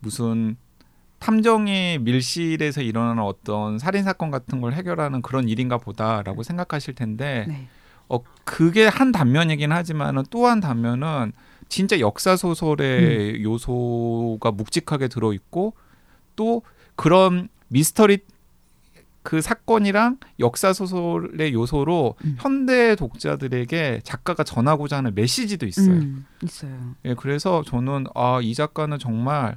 무슨 0.00 0.56
탐정이 1.20 1.98
밀실에서 2.00 2.82
일어나는 2.82 3.22
어떤 3.22 3.78
살인 3.78 4.02
사건 4.02 4.32
같은 4.32 4.60
걸 4.60 4.72
해결하는 4.74 5.22
그런 5.22 5.48
일인가 5.48 5.78
보다라고 5.78 6.42
생각하실 6.42 6.96
텐데 6.96 7.46
네. 7.48 7.68
어 8.08 8.18
그게 8.44 8.86
한 8.88 9.12
단면이긴 9.12 9.70
하지만은 9.70 10.24
또 10.28 10.46
한 10.46 10.58
단면은 10.60 11.32
진짜 11.68 12.00
역사 12.00 12.36
소설의 12.36 13.44
요소가 13.44 14.50
묵직하게 14.50 15.06
들어 15.08 15.32
있고 15.32 15.74
또 16.34 16.62
그런 16.96 17.48
미스터리 17.68 18.18
그 19.24 19.40
사건이랑 19.40 20.18
역사 20.38 20.72
소설의 20.74 21.54
요소로 21.54 22.14
음. 22.24 22.36
현대 22.38 22.94
독자들에게 22.94 24.02
작가가 24.04 24.44
전하고자 24.44 24.98
하는 24.98 25.14
메시지도 25.14 25.66
있어요. 25.66 25.94
음, 25.94 26.26
있어요. 26.42 26.94
예, 27.06 27.14
그래서 27.14 27.62
저는 27.66 28.04
아 28.14 28.38
이 28.42 28.54
작가는 28.54 28.96
정말 28.98 29.56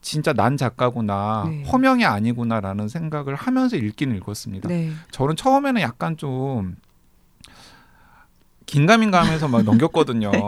진짜 0.00 0.32
난 0.32 0.56
작가구나 0.56 1.44
네. 1.48 1.62
허명이 1.62 2.04
아니구나라는 2.04 2.88
생각을 2.88 3.36
하면서 3.36 3.76
읽긴 3.76 4.14
읽었습니다. 4.16 4.68
네. 4.68 4.90
저는 5.12 5.36
처음에는 5.36 5.80
약간 5.80 6.16
좀 6.16 6.76
긴가민가하면서 8.66 9.48
막 9.48 9.62
넘겼거든요. 9.62 10.30
네. 10.32 10.42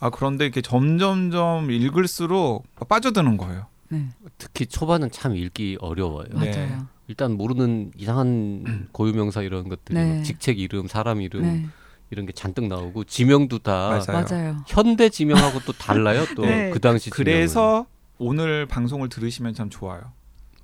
아 0.00 0.10
그런데 0.10 0.44
이렇게 0.44 0.60
점점점 0.60 1.70
읽을수록 1.70 2.66
빠져드는 2.88 3.36
거예요. 3.36 3.66
네. 3.90 4.08
특히 4.38 4.66
초반은 4.66 5.10
참 5.12 5.36
읽기 5.36 5.78
어려워요. 5.80 6.26
네. 6.34 6.50
맞아요. 6.50 6.86
일단 7.08 7.32
모르는 7.32 7.92
이상한 7.96 8.88
고유명사 8.92 9.42
이런 9.42 9.68
것들이 9.68 9.98
네. 9.98 10.16
막 10.16 10.22
직책 10.24 10.58
이름, 10.58 10.86
사람 10.88 11.20
이름 11.20 11.42
네. 11.42 11.66
이런 12.10 12.26
게 12.26 12.32
잔뜩 12.32 12.66
나오고 12.66 13.04
지명도 13.04 13.58
다 13.58 14.00
맞아요. 14.06 14.24
맞아요. 14.28 14.56
현대 14.66 15.08
지명하고 15.08 15.60
또 15.66 15.72
달라요. 15.72 16.24
또 16.36 16.42
그 16.42 16.46
네. 16.48 16.72
당시 16.80 17.10
지명은. 17.10 17.14
그래서 17.24 17.86
오늘 18.18 18.66
방송을 18.66 19.08
들으시면 19.08 19.54
참 19.54 19.68
좋아요. 19.70 20.00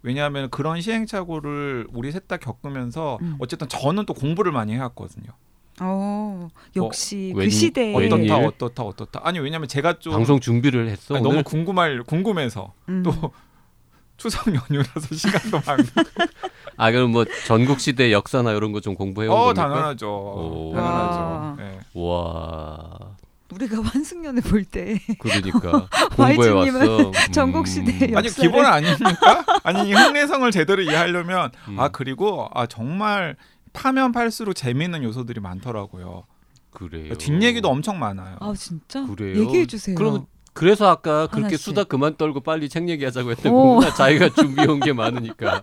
왜냐하면 0.03 0.48
그런 0.50 0.81
시행착오를 0.81 1.88
우리 1.92 2.11
셋 2.12 2.26
다 2.26 2.37
겪으면서 2.38 3.18
음. 3.20 3.37
어쨌든 3.38 3.68
저는 3.68 4.07
또 4.07 4.14
공부를 4.14 4.50
많이 4.53 4.72
해왔거든요. 4.74 5.31
어, 5.83 6.48
역시 6.76 7.33
그 7.35 7.40
웬- 7.40 7.50
시대에 7.50 7.96
웬일? 7.96 8.12
어떻다 8.33 8.37
어떻다 8.46 8.83
어떻다. 8.83 9.20
아니 9.24 9.38
왜냐하면 9.40 9.66
제가 9.68 9.98
좀 9.98 10.12
방송 10.12 10.38
준비를 10.40 10.88
했어 10.88 11.14
아니, 11.16 11.22
오늘. 11.26 11.37
너무 11.37 11.44
궁금할 11.44 12.03
궁금해서 12.05 12.72
음. 12.88 13.03
또 13.03 13.12
추석 14.21 14.47
연휴라서 14.55 15.15
시간도 15.15 15.61
많고. 15.67 15.85
아 16.77 16.91
그럼 16.93 17.11
뭐 17.13 17.25
전국 17.47 17.81
시대 17.81 18.13
역사나 18.13 18.53
이런 18.53 18.73
거 18.73 18.81
좀 18.81 18.95
공부해 18.95 19.27
온 19.29 19.35
어 19.35 19.45
겁니까? 19.47 19.63
당연하죠. 19.69 20.09
오. 20.09 20.73
와. 20.75 20.83
당연하죠. 20.83 21.63
네. 21.63 21.81
와 21.95 22.89
우리가 23.53 23.83
환승연을 23.83 24.43
볼때 24.43 25.01
그러니까 25.19 25.89
공부해 26.17 26.51
왔어. 26.51 26.99
음. 27.09 27.13
전국 27.33 27.67
시대의 27.67 28.15
아니 28.15 28.29
역사를- 28.29 28.41
기본 28.41 28.65
아닙니까? 28.65 29.45
아니 29.65 29.89
이 29.89 29.93
흥내성을 29.93 30.49
제대로 30.53 30.83
이해하려면 30.83 31.51
음. 31.69 31.81
아 31.81 31.89
그리고 31.89 32.49
아 32.55 32.67
정말 32.67 33.37
파면 33.73 34.13
팔수록 34.13 34.55
재미있는 34.55 35.03
요소들이 35.03 35.41
많더라고요. 35.41 36.25
그래요. 36.71 37.15
뒷얘기도 37.17 37.69
엄청 37.69 37.99
많아요. 37.99 38.37
아 38.41 38.53
진짜? 38.57 39.05
그래요? 39.07 39.41
얘기해 39.43 39.67
주세요. 39.67 39.97
그러면 39.97 40.27
그래서 40.53 40.89
아까 40.89 41.27
그렇게 41.29 41.45
하나씩. 41.45 41.59
수다 41.61 41.85
그만 41.85 42.17
떨고 42.17 42.41
빨리 42.41 42.69
책 42.69 42.89
얘기하자고 42.89 43.31
했던 43.31 43.53
오. 43.53 43.75
거구나. 43.77 43.95
자기가 43.95 44.31
준비해 44.31 44.67
온 44.67 44.81
게 44.81 44.93
많으니까. 44.93 45.63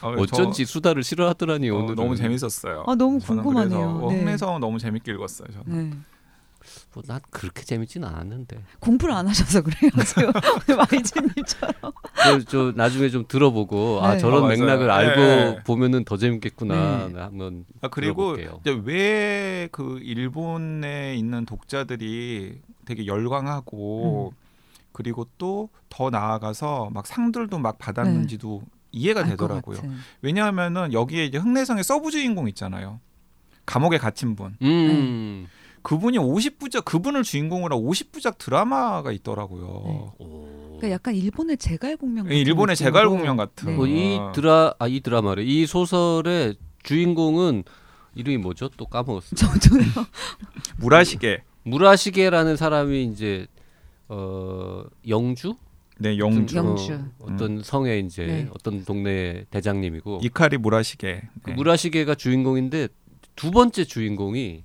어, 0.00 0.12
어쩐지 0.16 0.64
수다를 0.64 1.02
싫어하더라니 1.02 1.68
저, 1.68 1.74
어, 1.74 1.78
오늘 1.78 1.94
너무 1.96 2.14
재밌었어요. 2.14 2.84
아 2.86 2.94
너무 2.94 3.18
궁금하네요. 3.18 4.06
네. 4.10 4.18
흥내성은 4.18 4.60
너무 4.60 4.78
재밌게 4.78 5.10
읽었어요. 5.12 5.48
저는. 5.52 5.90
네. 5.90 5.96
뭐, 6.92 7.02
난 7.06 7.18
그렇게 7.30 7.62
재밌진 7.62 8.04
않았는데. 8.04 8.62
공부를 8.80 9.14
안 9.14 9.26
하셔서 9.26 9.62
그래요. 9.62 9.90
지금 10.06 10.30
마이즈님처럼. 10.76 11.74
저, 12.24 12.40
저 12.46 12.72
나중에 12.76 13.08
좀 13.08 13.24
들어보고 13.26 14.00
아 14.04 14.12
네. 14.14 14.18
저런 14.18 14.44
아. 14.44 14.48
맥락을 14.48 14.90
알고 14.90 15.20
네. 15.20 15.58
보면은 15.64 16.04
더 16.04 16.16
재밌겠구나. 16.16 17.08
네. 17.12 17.20
한번 17.20 17.64
아 17.80 17.88
그리고 17.88 18.36
왜 18.84 19.68
그 19.72 19.98
일본에 20.02 21.16
있는 21.16 21.44
독자들이 21.46 22.60
되게 22.88 23.06
열광하고 23.06 24.32
그리고 24.92 25.26
또 25.38 25.68
더 25.90 26.10
나아가서 26.10 26.90
막 26.92 27.06
상들도 27.06 27.58
막 27.58 27.78
받았는지도 27.78 28.62
이해가 28.92 29.20
알게 29.20 29.32
되더라고요. 29.32 29.78
왜냐하면은 30.22 30.92
여기에 30.92 31.24
이제 31.26 31.38
흥내성의 31.38 31.82
sub 31.84 32.10
주인공 32.10 32.46
있잖아요. 32.48 33.00
감옥에 33.66 33.96
갇힌 33.98 34.36
분. 34.36 34.54
음. 34.62 35.46
그분이 35.82 36.18
50부작 36.18 36.84
그분을 36.84 37.22
주인공으로 37.22 37.76
한 37.76 37.82
50부작 37.84 38.36
드라마가 38.38 39.10
있더라고요. 39.12 39.82
네. 39.86 40.24
오. 40.24 40.46
그러니까 40.76 40.90
약간 40.90 41.14
일본의 41.14 41.56
제갈공명. 41.56 42.24
같은 42.24 42.36
일본의. 42.36 42.76
제갈공명 42.76 43.36
같은. 43.36 43.68
네. 43.70 43.76
뭐이 43.76 44.18
드라 44.34 44.74
아 44.78 44.86
이 44.88 45.00
드라마래. 45.00 45.42
이 45.42 45.66
소설의 45.66 46.56
주인공은 46.82 47.64
이름이 48.14 48.38
뭐죠? 48.38 48.68
또 48.76 48.84
까먹었어. 48.86 49.34
저도요. 49.36 49.84
무라시게. 50.76 51.42
무라시게라는 51.64 52.56
사람이 52.56 53.04
이제 53.04 53.46
어 54.08 54.84
영주? 55.08 55.54
네, 55.98 56.16
영주. 56.18 56.56
영- 56.56 56.66
영주. 56.68 56.92
어, 57.18 57.26
어떤 57.32 57.62
성의 57.62 58.04
이제 58.06 58.24
네. 58.26 58.48
어떤 58.54 58.84
동네 58.84 59.44
대장님이고 59.50 60.20
이카리 60.22 60.56
무라시게. 60.58 61.22
그 61.42 61.50
네. 61.50 61.56
무라시게가 61.56 62.14
주인공인데 62.14 62.88
두 63.36 63.50
번째 63.50 63.84
주인공이 63.84 64.62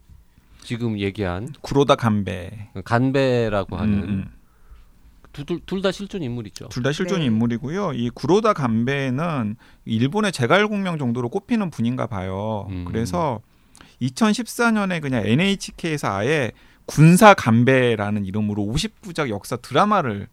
지금 0.64 1.00
얘기한 1.00 1.50
구로다 1.62 1.96
간배. 1.96 2.70
간베라고 2.86 3.76
하는 3.76 4.04
음, 4.04 4.26
둘다 5.66 5.92
실존 5.92 6.22
인물이죠. 6.24 6.70
둘 6.70 6.84
다 6.84 6.92
실존 6.92 7.20
네. 7.20 7.26
인물이고요. 7.26 7.94
이 7.94 8.10
구로다 8.12 8.54
간배는 8.54 9.56
일본의 9.86 10.32
제갈공명 10.32 10.98
정도로 11.00 11.30
꼽히는 11.30 11.70
분인가 11.72 12.06
봐요. 12.08 12.68
음. 12.70 12.86
그래서 12.86 13.42
2014년에 14.02 15.02
그냥 15.02 15.24
NHK에서 15.26 16.08
아예 16.16 16.52
군사 16.86 17.34
간배라는 17.34 18.26
이름으로 18.26 18.64
50부작 18.64 19.30
역사 19.30 19.56
드라마를 19.58 20.28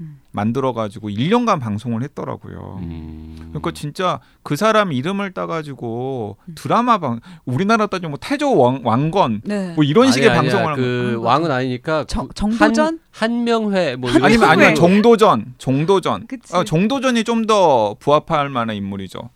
음. 0.00 0.20
만들어 0.32 0.72
가지고 0.72 1.10
1년간 1.10 1.60
방송을 1.60 2.02
했더라고요. 2.04 2.78
음. 2.80 3.36
그러니까 3.50 3.70
진짜 3.72 4.18
그 4.42 4.56
사람 4.56 4.92
이름을 4.92 5.32
따가지고 5.32 6.38
음. 6.48 6.54
드라마 6.54 6.96
방 6.98 7.20
우리나라 7.44 7.86
따지면 7.86 8.12
뭐 8.12 8.18
태조 8.18 8.56
왕, 8.56 8.80
왕건 8.82 9.42
네. 9.44 9.74
뭐 9.74 9.84
이런 9.84 10.04
아니, 10.04 10.12
식의 10.12 10.30
아니야. 10.30 10.40
방송을 10.40 10.76
그. 10.76 11.18
왕은 11.20 11.50
아니니까 11.50 12.04
정, 12.04 12.28
그 12.28 12.34
정도전 12.34 12.98
한, 13.10 13.30
한명회 13.32 13.96
뭐 13.96 14.10
한- 14.10 14.24
아니면 14.24 14.48
아니면. 14.48 14.74
정도전 14.74 15.54
정도전. 15.58 16.26
아, 16.52 16.64
정도전이 16.64 17.24
좀 17.24 17.46
더 17.46 17.94
부합할 17.98 18.48
만한 18.48 18.76
인물이죠. 18.76 19.28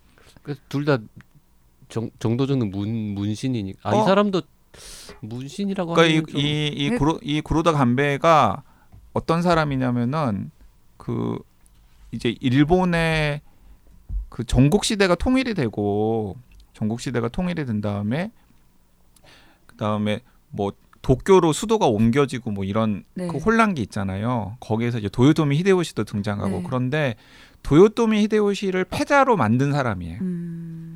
둘다 0.69 0.99
정도전은 2.19 2.71
문 2.71 3.15
문신이니까 3.15 3.81
아, 3.91 3.95
이 3.95 3.99
어? 3.99 4.05
사람도 4.05 4.43
문신이라고 5.21 5.95
그러니까 5.95 6.17
하면 6.17 6.27
좀 6.27 6.41
이이 6.41 6.91
네. 6.91 6.99
구로 6.99 7.19
이 7.23 7.41
구로다 7.41 7.73
간베가 7.73 8.63
어떤 9.13 9.43
사람이냐면은 9.43 10.51
그 10.97 11.39
이제 12.13 12.35
일본의 12.41 13.41
그 14.29 14.45
전국 14.45 14.85
시대가 14.85 15.15
통일이 15.15 15.55
되고 15.55 16.37
전국 16.73 17.01
시대가 17.01 17.29
통일이 17.29 17.65
된 17.65 17.81
다음에 17.81 18.31
그 19.67 19.77
다음에 19.77 20.21
뭐 20.51 20.73
도쿄로 21.03 21.53
수도가 21.53 21.87
옮겨지고 21.87 22.51
뭐 22.51 22.65
이런 22.65 23.05
네. 23.15 23.27
그 23.27 23.37
혼란기 23.37 23.83
있잖아요. 23.83 24.57
거기에서 24.61 24.99
이제 24.99 25.09
도요토미 25.09 25.59
히데요시도 25.59 26.05
등장하고 26.05 26.59
네. 26.59 26.63
그런데 26.65 27.15
도요토미 27.63 28.23
히데요시를 28.23 28.85
패자로 28.85 29.37
만든 29.37 29.73
사람이에요. 29.73 30.19
음, 30.23 30.94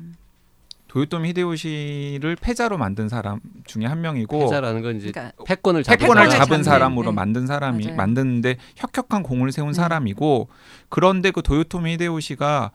도요토미 0.89 1.29
히데요시를 1.29 2.35
패자로 2.41 2.77
만든 2.77 3.09
사람 3.09 3.39
중에 3.65 3.85
한 3.85 4.01
명이고 4.01 4.39
패자라는 4.39 4.81
건 4.81 4.97
이제 4.97 5.11
그러니까 5.11 5.43
패권을 5.45 5.83
잡은 5.83 5.97
패권을 5.97 6.29
잡은 6.29 6.63
사람으로 6.63 7.11
네. 7.11 7.15
만든 7.15 7.47
사람이 7.47 7.85
맞아요. 7.85 7.95
만드는데 7.95 8.57
혁혁한 8.75 9.23
공을 9.23 9.51
세운 9.51 9.69
네. 9.69 9.73
사람이고 9.73 10.49
그런데 10.89 11.29
그 11.31 11.43
도요토미 11.43 11.93
히데요시가 11.93 12.71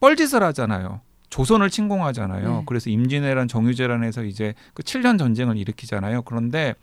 뻘짓을 0.00 0.42
하잖아요. 0.42 1.02
조선을 1.28 1.68
침공하잖아요. 1.68 2.48
네. 2.48 2.62
그래서 2.66 2.88
임진왜란 2.88 3.48
정유재란 3.48 4.02
해서 4.02 4.24
이제 4.24 4.54
그 4.72 4.82
7년 4.82 5.18
전쟁을 5.18 5.58
일으키잖아요. 5.58 6.22
그런데 6.22 6.74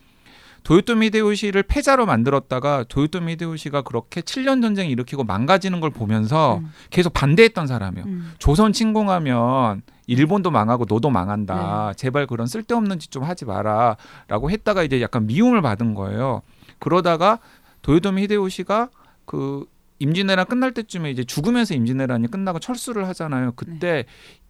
도요토미 0.64 1.08
히데요시를 1.08 1.64
패자로 1.64 2.06
만들었다가 2.06 2.86
도요토미 2.88 3.34
히데요시가 3.34 3.82
그렇게 3.82 4.22
7년 4.22 4.62
전쟁 4.62 4.88
일으키고 4.90 5.24
망가지는 5.24 5.80
걸 5.80 5.90
보면서 5.90 6.60
음, 6.60 6.72
계속 6.92 7.12
반대했던 7.14 7.66
사람이에요. 7.66 8.06
음. 8.06 8.34
조선 8.38 8.72
침공하면 8.72 9.82
일본도 10.08 10.52
망하고 10.52 10.86
너도 10.88 11.10
망한다. 11.10 11.88
네. 11.92 11.96
제발 11.96 12.28
그런 12.28 12.48
쓸데없는 12.48 13.00
짓 13.00 13.12
좀 13.12 13.24
하지 13.24 13.46
마라라고 13.46 14.50
했다가 14.50 14.84
이제 14.84 15.02
약간 15.02 15.28
미움을 15.28 15.62
받은 15.62 15.94
거예요. 15.94 16.42
그러다가 16.80 17.40
도요토미 17.84 18.24
히데요시가 18.24 18.90
그 19.26 19.66
임진왜란 20.00 20.46
끝날 20.48 20.74
때쯤에 20.74 21.12
이제 21.12 21.24
죽으면서 21.24 21.74
임진왜란이 21.76 22.28
끝나고 22.32 22.60
철수를 22.60 23.08
하잖아요. 23.10 23.52
그때 23.56 24.06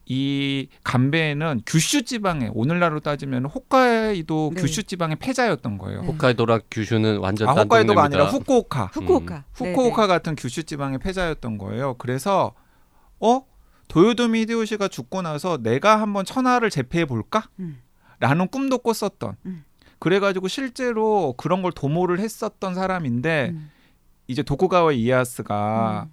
이 0.06 0.68
간베에는 0.84 1.62
규슈 1.66 2.04
지방에 2.04 2.50
오늘날로 2.54 3.00
따지면 3.00 3.46
홋카이도 3.46 4.52
네. 4.56 4.62
규슈 4.62 4.84
지방의 4.84 5.18
패자였던 5.18 5.78
거예요. 5.78 6.02
네. 6.02 6.08
홋카이도랑 6.08 6.62
규슈는 6.72 7.20
완전 7.20 7.48
아딴 7.50 7.66
홋카이도가. 7.66 8.04
아니라 8.04 8.26
후쿠오카. 8.26 8.92
후쿠오카. 8.94 9.44
후쿠오카 9.54 10.08
같은 10.08 10.36
규슈 10.36 10.64
지방의 10.64 11.00
패자였던 11.00 11.58
거예요. 11.58 11.96
그래서 11.98 12.54
어 13.20 13.44
도요토미 13.94 14.42
히데요시가 14.42 14.88
죽고 14.88 15.22
나서 15.22 15.58
내가 15.62 16.02
한번 16.02 16.26
천하를 16.26 16.72
제패해 16.72 17.06
볼까? 17.06 17.48
음. 17.60 17.80
라는 18.20 18.48
꿈도 18.48 18.80
꿨었던. 18.80 19.36
음. 19.46 19.64
그래가지고 20.00 20.48
실제로 20.48 21.36
그런 21.38 21.62
걸 21.62 21.72
도모를 21.72 22.20
했었던 22.20 22.74
사람인데 22.74 23.52
음. 23.54 23.70
이제 24.26 24.42
도쿠가와 24.42 24.94
이에야스가 24.94 26.08
음. 26.08 26.12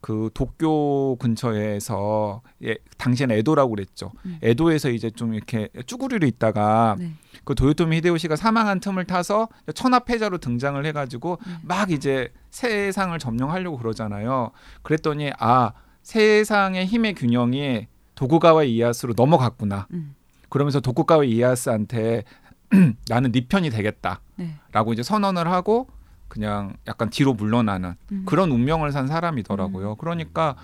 그 0.00 0.30
도쿄 0.34 1.16
근처에서 1.18 2.42
예, 2.62 2.76
당시에는 2.96 3.34
에도라고 3.38 3.70
그랬죠. 3.70 4.12
음. 4.24 4.38
에도에서 4.40 4.90
이제 4.90 5.10
좀 5.10 5.34
이렇게 5.34 5.68
쭈구리로 5.84 6.28
있다가 6.28 6.94
네. 6.96 7.10
그 7.42 7.56
도요토미 7.56 7.96
히데요시가 7.96 8.36
사망한 8.36 8.78
틈을 8.78 9.04
타서 9.04 9.48
천하 9.74 9.98
패자로 9.98 10.38
등장을 10.38 10.86
해가지고 10.86 11.38
음. 11.44 11.56
막 11.64 11.90
이제 11.90 12.32
세상을 12.50 13.18
점령하려고 13.18 13.78
그러잖아요. 13.78 14.52
그랬더니 14.82 15.32
아 15.40 15.72
세상의 16.06 16.86
힘의 16.86 17.14
균형이 17.14 17.88
도쿠가와 18.14 18.62
이에야스로 18.62 19.14
넘어갔구나. 19.16 19.88
음. 19.90 20.14
그러면서 20.48 20.78
도쿠가와 20.78 21.24
이에야스한테 21.24 22.22
나는 23.10 23.32
네 23.32 23.44
편이 23.48 23.70
되겠다라고 23.70 24.20
네. 24.36 24.92
이제 24.92 25.02
선언을 25.02 25.50
하고 25.50 25.88
그냥 26.28 26.76
약간 26.86 27.10
뒤로 27.10 27.34
물러나는 27.34 27.94
음. 28.12 28.22
그런 28.24 28.52
운명을 28.52 28.92
산 28.92 29.08
사람이더라고요. 29.08 29.96
그러니까, 29.96 30.54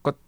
그러니까 0.00 0.22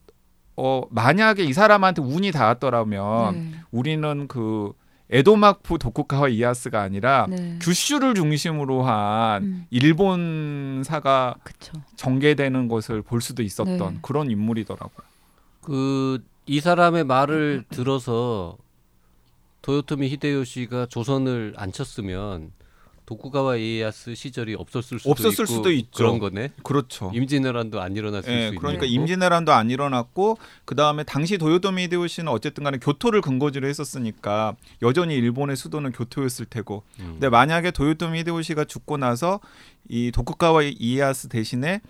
어 0.57 0.83
만약에 0.91 1.45
이 1.45 1.53
사람한테 1.53 2.03
운이 2.03 2.33
닿았더라면 2.33 3.35
네. 3.35 3.53
우리는 3.71 4.27
그 4.27 4.73
에도마쿠 5.11 5.79
도쿠가와 5.79 6.29
이에야스가 6.29 6.81
아니라 6.83 7.27
네. 7.31 7.59
규슈를 7.63 8.15
중심으로 8.15 8.83
한 8.83 9.43
음. 9.43 9.67
일본사가 9.71 11.37
그쵸. 11.43 11.73
전개되는 11.97 12.69
것을 12.69 13.03
볼 13.03 13.21
수도 13.21 13.43
있었던 13.43 13.77
네. 13.95 13.99
그런 14.03 14.31
인물이더라고요. 14.31 15.07
그 15.63 16.19
이 16.49 16.61
사람의 16.61 17.05
말을 17.05 17.65
들어서 17.69 18.57
도요토미 19.61 20.09
히데요시가 20.09 20.87
조선을 20.87 21.53
안 21.59 21.73
쳤으면 21.73 22.53
도쿠가와 23.09 23.57
이에야스 23.57 24.15
시절이 24.15 24.55
없었을 24.55 24.99
수도 24.99 25.11
없었을 25.11 25.45
있고 25.45 25.47
수도 25.47 25.73
있죠. 25.73 25.91
그런 25.97 26.19
거네. 26.19 26.51
그렇죠. 26.63 27.11
임진왜란도 27.15 27.81
안 27.81 27.97
일어났을 27.97 28.31
예, 28.31 28.41
수 28.41 28.47
있는. 28.49 28.59
그러니까. 28.59 28.85
임진왜란도 28.85 29.51
안 29.51 29.71
일어났고 29.71 30.37
그 30.67 30.75
다음에 30.75 31.05
당시 31.05 31.39
도요토미 31.39 31.85
히데요시는 31.85 32.31
어쨌든 32.31 32.65
간에 32.65 32.77
교토를 32.77 33.23
근거지로 33.23 33.67
했었으니까 33.67 34.57
여전히 34.83 35.15
일본의 35.15 35.57
수도는 35.57 35.93
교토였을 35.93 36.45
테고 36.45 36.83
음. 37.01 37.13
근데 37.13 37.31
만약에 37.31 37.71
도요토미 37.71 38.19
히데요시가 38.19 38.65
죽고 38.67 38.99
나서 38.99 39.41
이 39.89 40.13
도쿠가와 40.13 40.65
이에야스 40.79 41.29
대신에 41.29 41.81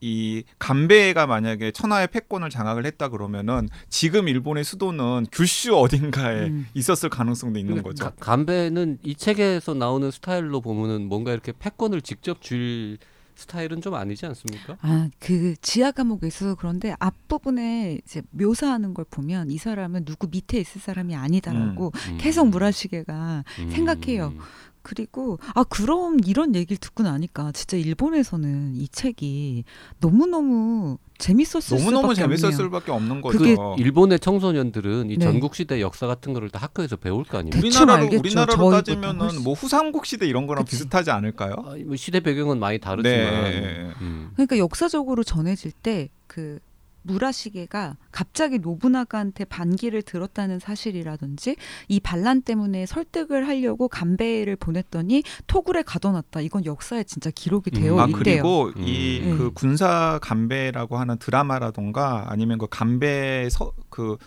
이 0.00 0.44
간베가 0.58 1.26
만약에 1.26 1.72
천하의 1.72 2.08
패권을 2.08 2.48
장악을 2.50 2.86
했다 2.86 3.08
그러면은 3.08 3.68
지금 3.88 4.28
일본의 4.28 4.64
수도는 4.64 5.26
규슈 5.30 5.76
어딘가에 5.76 6.46
음. 6.46 6.66
있었을 6.74 7.08
가능성도 7.10 7.58
있는 7.58 7.82
거죠. 7.82 8.04
가- 8.04 8.12
간배는 8.18 8.98
이 9.02 9.14
책에서 9.14 9.74
나오는 9.74 10.10
스타일로 10.10 10.60
보면은 10.62 11.06
뭔가 11.08 11.32
이렇게 11.32 11.52
패권을 11.58 12.00
직접 12.02 12.40
줄 12.40 12.96
스타일은 13.34 13.80
좀 13.80 13.94
아니지 13.94 14.26
않습니까? 14.26 14.76
아, 14.82 15.08
그 15.18 15.54
지하 15.62 15.90
감옥에 15.92 16.26
있어서 16.26 16.54
그런데 16.54 16.94
앞부분에 16.98 17.98
이제 18.04 18.20
묘사하는 18.32 18.92
걸 18.92 19.06
보면 19.10 19.50
이 19.50 19.56
사람은 19.56 20.04
누구 20.04 20.28
밑에 20.30 20.58
있을 20.60 20.80
사람이 20.80 21.14
아니다라고 21.14 21.90
음. 22.10 22.18
계속 22.18 22.48
무라시게가 22.48 23.44
음. 23.60 23.70
생각해요. 23.70 24.34
그리고 24.82 25.38
아 25.54 25.64
그럼 25.64 26.18
이런 26.26 26.54
얘기를 26.54 26.76
듣고 26.78 27.02
나니까 27.02 27.52
진짜 27.52 27.76
일본에서는 27.76 28.76
이 28.76 28.88
책이 28.88 29.64
너무 30.00 30.26
너무 30.26 30.98
재밌었을 31.18 31.76
너무 31.78 31.90
너무 31.90 32.14
수밖에 32.14 32.36
재밌었을. 32.36 32.70
밖에 32.70 32.90
없는 32.90 33.20
그게 33.20 33.54
거죠. 33.54 33.76
일본의 33.78 34.20
청소년들은 34.20 35.10
이 35.10 35.18
네. 35.18 35.24
전국 35.24 35.54
시대 35.54 35.80
역사 35.80 36.06
같은 36.06 36.32
거를 36.32 36.48
다 36.48 36.58
학교에서 36.60 36.96
배울 36.96 37.24
거 37.24 37.38
아닙니까? 37.38 37.58
우리나라로 37.58 37.92
알겠죠. 38.04 38.20
우리나라로 38.20 38.70
따지면은 38.70 39.20
훨씬. 39.20 39.42
뭐 39.44 39.52
후삼국 39.54 40.06
시대 40.06 40.26
이런 40.26 40.46
거랑 40.46 40.64
그치. 40.64 40.76
비슷하지 40.78 41.10
않을까요? 41.10 41.54
아, 41.58 41.74
뭐 41.84 41.96
시대 41.96 42.20
배경은 42.20 42.58
많이 42.58 42.78
다르지만 42.78 43.44
네. 43.44 43.90
음. 44.00 44.30
그러니까 44.34 44.56
역사적으로 44.58 45.22
전해질 45.22 45.72
때그 45.72 46.58
무라시게가 47.02 47.96
갑자기 48.12 48.58
노부나가한테 48.58 49.44
반기를 49.44 50.02
들었다는 50.02 50.58
사실이라든지 50.58 51.56
이 51.88 52.00
반란 52.00 52.42
때문에 52.42 52.86
설득을 52.86 53.48
하려고 53.48 53.88
간베를 53.88 54.56
보냈더니 54.56 55.22
토굴에 55.46 55.82
가둬놨다. 55.82 56.40
이건 56.40 56.64
역사에 56.64 57.04
진짜 57.04 57.30
기록이 57.30 57.70
음, 57.74 57.80
되어 57.80 58.04
음. 58.04 58.10
있대요. 58.10 58.42
그리고 58.42 58.72
음. 58.76 58.82
이그 58.86 59.42
네. 59.42 59.50
군사 59.54 60.18
간베라고 60.22 60.98
하는 60.98 61.18
드라마라던가 61.18 62.26
아니면 62.28 62.58
그 62.58 62.66
간베 62.68 63.48
서그 63.50 64.18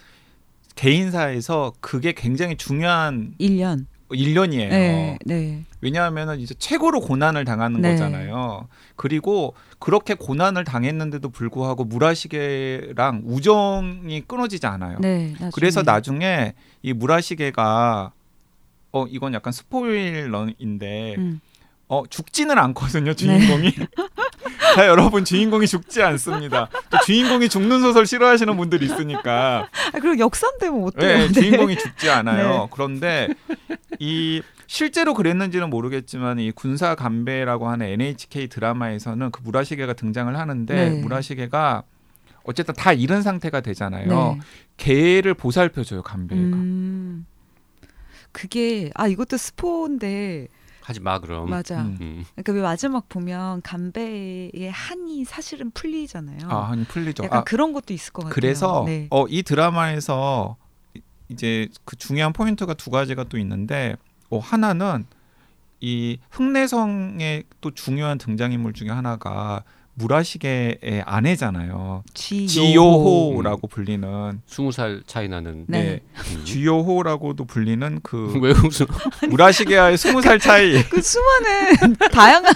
개인사에서 0.76 1.74
그게 1.80 2.14
굉장히 2.14 2.58
중요한 2.58 3.36
일련 3.38 3.88
1년이에요. 4.14 4.70
네, 4.70 5.18
네. 5.26 5.64
왜냐하면 5.82 6.40
이제 6.40 6.56
최고로 6.58 7.02
고난을 7.02 7.46
당하는 7.46 7.82
네. 7.82 7.92
거잖아요. 7.92 8.68
그리고 8.96 9.54
그렇게 9.80 10.14
고난을 10.14 10.64
당했는데도 10.64 11.30
불구하고 11.30 11.84
무라시계랑 11.84 13.24
우정이 13.26 14.22
끊어지지 14.28 14.66
않아요. 14.68 14.98
네, 15.02 15.32
나중에. 15.34 15.52
그래서 15.54 15.82
나중에 15.82 16.54
이 16.82 16.94
무라시계가 16.94 18.12
어 18.94 19.06
이건 19.08 19.34
약간 19.34 19.52
스포일러인데 19.52 21.16
음. 21.18 21.42
어 21.90 22.04
죽지는 22.10 22.58
않거든요 22.58 23.14
네. 23.14 23.16
주인공이. 23.16 23.74
자 24.76 24.88
여러분 24.88 25.26
주인공이 25.26 25.68
죽지 25.68 26.02
않습니다. 26.02 26.70
또 26.90 26.98
주인공이 27.06 27.50
죽는 27.50 27.82
소설 27.82 28.06
싫어하시는 28.06 28.56
분들이 28.58 28.86
있으니까. 28.86 29.68
아, 29.94 30.00
그리고 30.00 30.18
역사인데 30.18 30.70
뭐 30.70 30.88
어때요? 30.88 31.28
네, 31.28 31.32
주인공이 31.32 31.78
죽지 31.78 32.10
않아요. 32.10 32.48
네. 32.48 32.68
그런데 32.72 33.28
이 34.04 34.42
실제로 34.68 35.14
그랬는지는 35.14 35.70
모르겠지만 35.70 36.40
이 36.40 36.52
군사 36.52 36.94
간배라고 36.94 37.70
하는 37.70 37.86
NHK 37.86 38.48
드라마에서는 38.50 39.32
그 39.32 39.42
무라시게가 39.44 39.94
등장을 39.94 40.38
하는데 40.38 40.90
네. 40.90 41.02
무라시게가 41.02 41.84
어쨌든 42.44 42.74
다 42.74 42.92
잃은 42.92 43.22
상태가 43.22 43.62
되잖아요. 43.62 44.08
네. 44.08 44.40
개를 44.76 45.34
보살펴줘요 45.34 46.02
간배가. 46.02 46.42
음. 46.42 47.26
그게 48.34 48.90
아 48.96 49.08
이것도 49.08 49.38
스포인데 49.38 50.50
하지 50.82 51.00
마 51.00 51.20
그럼. 51.20 51.50
맞아. 51.50 51.82
음. 51.82 51.98
음. 52.02 52.26
그러니까 52.32 52.52
왜 52.52 52.62
마지막 52.62 53.08
보면 53.08 53.62
간배의 53.62 54.70
한이 54.70 55.24
사실은 55.24 55.72
풀리잖아요. 55.72 56.50
아, 56.50 56.72
아니 56.72 56.84
풀리죠. 56.84 57.24
약간 57.24 57.40
아, 57.40 57.44
그런 57.46 57.72
것도 57.72 57.94
있을 57.94 58.12
것 58.12 58.24
같아요. 58.24 58.36
그래서 58.36 58.84
네. 58.86 59.08
어, 59.12 59.26
이 59.30 59.44
드라마에서 59.44 60.58
이- 61.34 61.36
이제 61.36 61.68
그 61.86 61.96
중요한 61.96 62.34
포인트가 62.34 62.74
두 62.74 62.90
가지가 62.90 63.26
또 63.26 63.38
있는데 63.38 63.96
어, 64.30 64.40
하나는 64.40 65.06
이 65.82 66.18
흑내성의 66.32 67.44
또 67.62 67.72
중요한 67.72 68.18
등장인물 68.18 68.74
중에 68.74 68.90
하나가 68.90 69.64
무라시게의 69.96 71.04
아내잖아요. 71.06 72.04
지요호. 72.14 72.48
지요호 72.48 73.42
라고 73.44 73.68
불리는 73.68 74.42
스무 74.46 74.72
살 74.72 75.04
차이 75.06 75.28
나는. 75.28 75.66
네. 75.68 76.00
음. 76.16 76.46
지요호라고도 76.46 77.46
불리는 77.46 78.00
그 78.04 78.34
왜 78.42 78.52
웃어? 78.52 78.88
무라시게와의 79.30 79.98
스무 79.98 80.22
살 80.22 80.40
차이. 80.40 80.82
그 80.90 81.02
수많은 81.02 81.96
다양한 82.12 82.54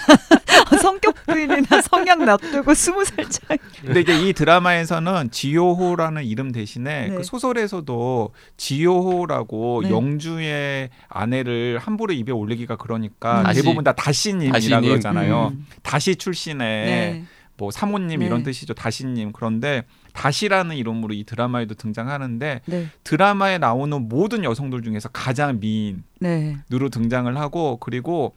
성격들이나 0.82 1.80
성향 1.82 2.24
놔두고 2.24 2.74
스무 2.74 3.04
살 3.04 3.28
차이. 3.28 3.56
근데 3.84 4.00
이제 4.00 4.18
이 4.28 4.32
드라마에서는 4.32 5.30
지요호라는 5.30 6.24
이름 6.24 6.50
대신에 6.52 7.08
네. 7.08 7.14
그 7.14 7.22
소설에서도 7.22 8.32
지요호라고 8.56 9.82
네. 9.84 9.90
영주의 9.90 10.90
아내를 11.08 11.78
함부로 11.78 12.12
입에 12.12 12.32
올리기가 12.32 12.76
그러니까 12.76 13.42
다시. 13.44 13.62
대부분 13.62 13.84
다 13.84 13.92
다시님이라 13.92 14.52
다시님. 14.52 14.80
그러잖아요. 14.82 15.52
음. 15.54 15.66
다시 15.82 16.16
출신의 16.16 16.86
네. 16.86 17.24
뭐 17.58 17.70
사모님 17.70 18.20
네. 18.20 18.26
이런 18.26 18.42
뜻이죠. 18.42 18.72
다시님. 18.72 19.32
그런데 19.32 19.84
다시라는 20.14 20.76
이름으로 20.76 21.12
이 21.12 21.24
드라마에도 21.24 21.74
등장하는데 21.74 22.60
네. 22.64 22.86
드라마에 23.04 23.58
나오는 23.58 24.08
모든 24.08 24.44
여성들 24.44 24.82
중에서 24.82 25.10
가장 25.10 25.60
미인으로 25.60 26.00
네. 26.20 26.56
등장을 26.90 27.36
하고 27.36 27.76
그리고 27.78 28.34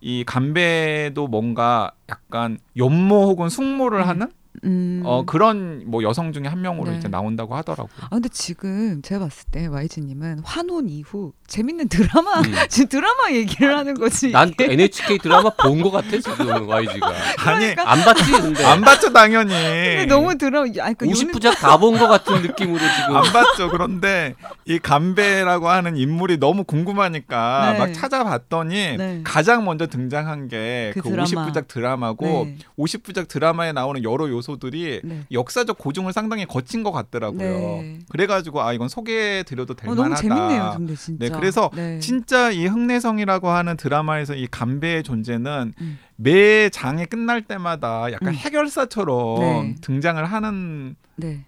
이 0.00 0.24
간배도 0.24 1.26
뭔가 1.26 1.92
약간 2.08 2.58
연모 2.76 3.26
혹은 3.28 3.48
숙모를 3.48 4.00
음. 4.00 4.08
하는 4.08 4.32
음. 4.64 5.02
어 5.04 5.24
그런 5.24 5.84
뭐 5.86 6.02
여성 6.02 6.32
중에 6.32 6.46
한 6.46 6.60
명으로 6.60 6.90
네. 6.90 6.98
이제 6.98 7.08
나온다고 7.08 7.54
하더라고요. 7.56 7.88
아 8.02 8.08
근데 8.10 8.28
지금 8.30 9.00
제가 9.02 9.24
봤을 9.24 9.46
때 9.50 9.66
YG님은 9.68 10.40
환혼 10.44 10.88
이후 10.88 11.32
재밌는 11.46 11.88
드라마 11.88 12.40
음. 12.40 12.52
지금 12.68 12.88
드라마 12.88 13.30
얘기를 13.32 13.76
하는 13.76 13.94
거지. 13.94 14.30
난 14.32 14.52
그 14.56 14.64
NHK 14.64 15.18
드라마 15.18 15.50
본 15.50 15.80
것 15.82 15.90
같아 15.90 16.10
지금 16.10 16.68
YG가. 16.68 17.12
아니 17.46 17.66
안 17.78 18.04
봤지 18.04 18.32
근데. 18.32 18.64
안 18.64 18.80
봤죠 18.80 19.12
당연히. 19.12 19.52
근데 19.52 20.06
너무 20.06 20.36
드라마 20.36 20.66
아니 20.80 20.94
그 20.94 21.06
50부작 21.06 21.56
다 21.58 21.78
본 21.78 21.98
것 21.98 22.08
같은 22.08 22.42
느낌으로 22.42 22.78
지금. 22.78 23.16
안 23.16 23.22
봤죠. 23.32 23.70
그런데 23.70 24.34
이 24.66 24.78
간배라고 24.78 25.68
하는 25.68 25.96
인물이 25.96 26.38
너무 26.38 26.64
궁금하니까 26.64 27.72
네. 27.72 27.78
막 27.78 27.92
찾아봤더니 27.94 28.96
네. 28.96 29.20
가장 29.24 29.64
먼저 29.64 29.86
등장한 29.86 30.48
게그그 30.48 31.08
드라마. 31.08 31.24
50부작 31.24 31.68
드라마고 31.68 32.26
네. 32.46 32.56
50부작 32.78 33.28
드라마에 33.28 33.72
나오는 33.72 34.02
여러 34.02 34.28
요 34.28 34.39
소들이 34.42 35.00
네. 35.04 35.24
역사적 35.32 35.78
고증을 35.78 36.12
상당히 36.12 36.46
거친 36.46 36.82
것 36.82 36.92
같더라고요. 36.92 37.40
네. 37.82 37.98
그래가지고 38.08 38.62
아 38.62 38.72
이건 38.72 38.88
소개해 38.88 39.42
드려도 39.44 39.74
될 39.74 39.88
어, 39.90 39.94
너무 39.94 40.08
만하다. 40.10 40.22
재밌네요, 40.22 40.74
근데 40.76 40.94
진짜. 40.96 41.24
네, 41.24 41.30
그래서 41.30 41.70
네. 41.74 41.98
진짜 42.00 42.50
이 42.50 42.66
흑내성이라고 42.66 43.48
하는 43.48 43.76
드라마에서 43.76 44.34
이 44.34 44.46
간배의 44.46 45.02
존재는 45.02 45.72
음. 45.80 45.98
매 46.16 46.68
장이 46.70 47.06
끝날 47.06 47.42
때마다 47.42 48.12
약간 48.12 48.28
음. 48.28 48.34
해결사처럼 48.34 49.40
네. 49.40 49.74
등장을 49.80 50.24
하는 50.24 50.96
네. 51.16 51.44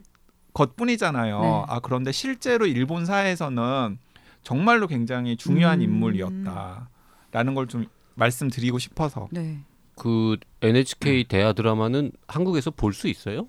것뿐이잖아요. 0.54 1.40
네. 1.40 1.62
아 1.68 1.80
그런데 1.80 2.12
실제로 2.12 2.66
일본 2.66 3.06
사회에서는 3.06 3.98
정말로 4.42 4.86
굉장히 4.86 5.36
중요한 5.36 5.78
음. 5.80 5.84
인물이었다라는 5.84 7.54
걸 7.54 7.66
좀 7.68 7.86
말씀드리고 8.14 8.78
싶어서. 8.78 9.28
네. 9.30 9.60
그 9.96 10.36
NHK 10.62 11.24
대하 11.24 11.52
드라마는 11.52 12.12
한국에서 12.28 12.70
볼 12.70 12.92
수 12.92 13.08
있어요? 13.08 13.46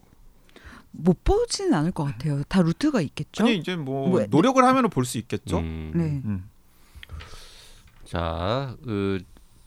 못 0.91 1.23
보지는 1.23 1.73
않을 1.73 1.91
것 1.91 2.03
같아요. 2.03 2.43
다 2.47 2.61
루트가 2.61 3.01
있겠죠. 3.01 3.43
아니 3.43 3.55
이제 3.57 3.75
뭐 3.75 4.07
뭐, 4.09 4.25
노력을 4.29 4.63
하면 4.63 4.89
볼 4.89 5.05
수 5.05 5.17
있겠죠. 5.17 5.57
음. 5.59 5.91
네. 5.95 6.03
음. 6.25 6.49
자, 8.05 8.75
그 8.83 9.19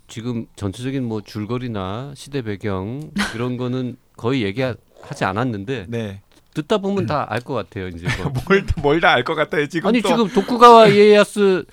지금 0.09 0.47
전체적인 0.55 1.05
뭐 1.05 1.21
줄거리나 1.21 2.12
시대 2.15 2.43
배경 2.43 3.11
이런 3.35 3.57
거는 3.57 3.97
거의 4.17 4.43
얘기하지 4.43 5.25
않았는데 5.25 5.87
네. 5.89 6.23
듣다 6.55 6.79
보면 6.79 7.07
다알 7.07 7.41
것 7.41 7.55
같아요. 7.55 7.89
이제 7.89 8.07
뭐. 8.23 8.33
뭘뭘다 8.83 9.12
알 9.12 9.25
것 9.25 9.35
같아요. 9.35 9.67
지금 9.67 9.89
아니 9.89 10.01
또 10.01 10.09
지금 10.09 10.29
도쿠가와 10.29 10.89
이에야스, 10.89 11.65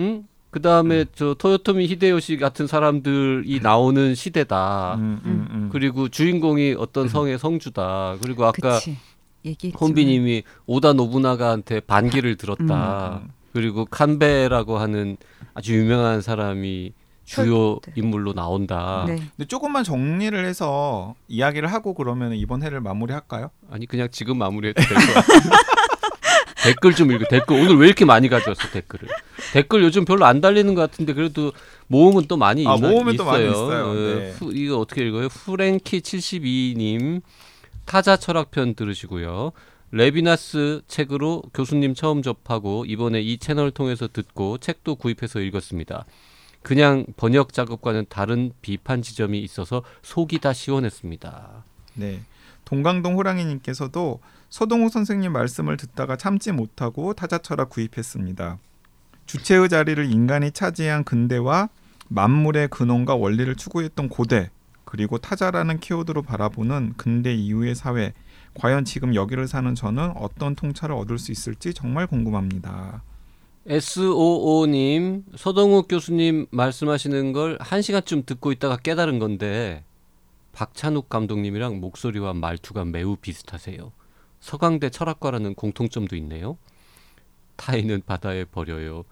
응? 0.00 0.24
그 0.50 0.60
다음에 0.60 1.04
저 1.14 1.34
토요토미 1.34 1.86
히데요시 1.86 2.36
같은 2.36 2.66
사람들이 2.66 3.60
나오는 3.62 4.14
시대다. 4.16 4.96
음, 4.96 5.20
음, 5.24 5.48
음. 5.50 5.68
그리고 5.72 6.08
주인공이 6.08 6.74
어떤 6.76 7.08
성의 7.08 7.38
성주다. 7.38 8.16
그리고 8.20 8.44
아까 8.46 8.74
그치. 8.74 8.96
얘기했지만. 9.44 9.80
혼비님이 9.80 10.42
오다 10.66 10.94
노부나가한테 10.94 11.80
반기를 11.80 12.36
들었다. 12.36 13.20
음. 13.22 13.30
그리고 13.52 13.84
칸베라고 13.84 14.78
하는 14.78 15.16
아주 15.54 15.74
유명한 15.76 16.20
사람이 16.20 16.92
주요 17.24 17.70
혈- 17.74 17.80
인물로 17.94 18.32
나온다. 18.32 19.04
네. 19.06 19.16
근데 19.36 19.46
조금만 19.46 19.84
정리를 19.84 20.44
해서 20.44 21.14
이야기를 21.28 21.72
하고 21.72 21.94
그러면 21.94 22.32
이번 22.34 22.62
회를 22.64 22.80
마무리할까요? 22.80 23.50
아니 23.70 23.86
그냥 23.86 24.08
지금 24.10 24.36
마무리해도 24.38 24.82
될것 24.82 25.14
같아. 25.14 25.26
댓글 26.64 26.94
좀 26.94 27.10
읽어. 27.12 27.24
댓글 27.28 27.56
오늘 27.60 27.76
왜 27.78 27.86
이렇게 27.86 28.04
많이 28.04 28.28
가져왔어 28.28 28.68
댓글을? 28.70 29.08
댓글 29.52 29.82
요즘 29.82 30.04
별로 30.04 30.26
안 30.26 30.40
달리는 30.40 30.74
것 30.74 30.80
같은데 30.82 31.12
그래도 31.14 31.52
모음은 31.86 32.26
또 32.28 32.36
많이 32.36 32.66
아, 32.66 32.74
있나, 32.74 32.88
모음은 32.88 33.14
있어요. 33.14 33.16
또 33.16 33.24
많이 33.30 33.48
있어요. 33.48 33.84
어, 33.86 33.94
네. 33.94 34.30
후- 34.38 34.52
이거 34.54 34.78
어떻게 34.78 35.06
읽어요? 35.06 35.26
후랭키 35.26 36.00
72님 36.00 37.22
타자 37.86 38.16
철학편 38.16 38.74
들으시고요. 38.74 39.52
레비나스 39.92 40.82
책으로 40.86 41.42
교수님 41.52 41.94
처음 41.94 42.22
접하고 42.22 42.84
이번에 42.86 43.20
이 43.20 43.38
채널 43.38 43.70
통해서 43.72 44.06
듣고 44.06 44.58
책도 44.58 44.96
구입해서 44.96 45.40
읽었습니다. 45.40 46.04
그냥 46.62 47.06
번역 47.16 47.52
작업과는 47.52 48.06
다른 48.08 48.52
비판 48.60 49.02
지점이 49.02 49.40
있어서 49.40 49.82
속이 50.02 50.38
다 50.40 50.52
시원했습니다. 50.52 51.64
네. 51.94 52.20
동강동 52.64 53.16
호랑이님께서도 53.16 54.20
서동호 54.48 54.88
선생님 54.88 55.32
말씀을 55.32 55.76
듣다가 55.76 56.16
참지 56.16 56.52
못하고 56.52 57.14
타자철학 57.14 57.70
구입했습니다. 57.70 58.58
주체의 59.26 59.68
자리를 59.68 60.10
인간이 60.12 60.50
차지한 60.50 61.04
근대와 61.04 61.68
만물의 62.08 62.68
근원과 62.68 63.14
원리를 63.14 63.54
추구했던 63.54 64.08
고대 64.08 64.50
그리고 64.84 65.18
타자라는 65.18 65.78
키워드로 65.78 66.22
바라보는 66.22 66.94
근대 66.96 67.32
이후의 67.32 67.76
사회 67.76 68.12
과연 68.54 68.84
지금 68.84 69.14
여기를 69.14 69.46
사는 69.46 69.72
저는 69.76 70.12
어떤 70.16 70.56
통찰을 70.56 70.94
얻을 70.96 71.18
수 71.18 71.30
있을지 71.30 71.72
정말 71.72 72.08
궁금합니다. 72.08 73.04
SOO님 73.68 75.24
서동욱 75.36 75.86
교수님 75.86 76.46
말씀하시는 76.50 77.32
걸 77.32 77.58
한 77.60 77.82
시간쯤 77.82 78.24
듣고 78.26 78.50
있다가 78.52 78.76
깨달은 78.78 79.18
건데 79.20 79.84
박찬욱 80.64 81.08
감독님이랑 81.08 81.80
목소리와 81.80 82.34
말투가 82.34 82.84
매우 82.84 83.16
비슷하세요. 83.16 83.92
서강대 84.40 84.90
철학과라는 84.90 85.54
공통점도 85.54 86.16
있네요. 86.16 86.58
타인은 87.56 88.02
바다에 88.04 88.44
버려요. 88.44 89.04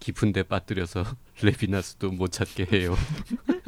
깊은데 0.00 0.44
빠뜨려서 0.44 1.04
레비나스도 1.42 2.12
못 2.12 2.32
찾게 2.32 2.68
해요. 2.72 2.96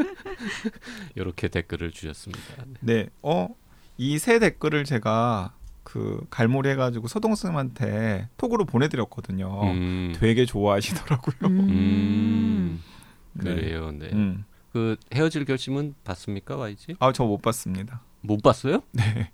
이렇게 1.16 1.48
댓글을 1.48 1.90
주셨습니다. 1.90 2.64
네. 2.80 3.10
어, 3.20 3.48
이 3.98 4.18
세 4.18 4.38
댓글을 4.38 4.84
제가 4.84 5.52
그 5.84 6.24
갈무리 6.30 6.70
해가지고 6.70 7.08
서동 7.08 7.34
선생님한테 7.34 8.30
톡으로 8.38 8.64
보내드렸거든요. 8.64 9.64
음, 9.64 10.14
되게 10.16 10.46
좋아하시더라고요. 10.46 11.36
음, 11.50 12.82
네. 13.34 13.54
그래요. 13.54 13.90
네. 13.92 14.08
음. 14.68 14.72
그 14.72 14.96
헤어질 15.14 15.44
결심은 15.44 15.94
봤습니까, 16.04 16.56
YG? 16.56 16.96
아, 17.00 17.12
저 17.12 17.24
못 17.24 17.40
봤습니다. 17.42 18.00
못 18.20 18.42
봤어요? 18.42 18.82
네. 18.92 19.30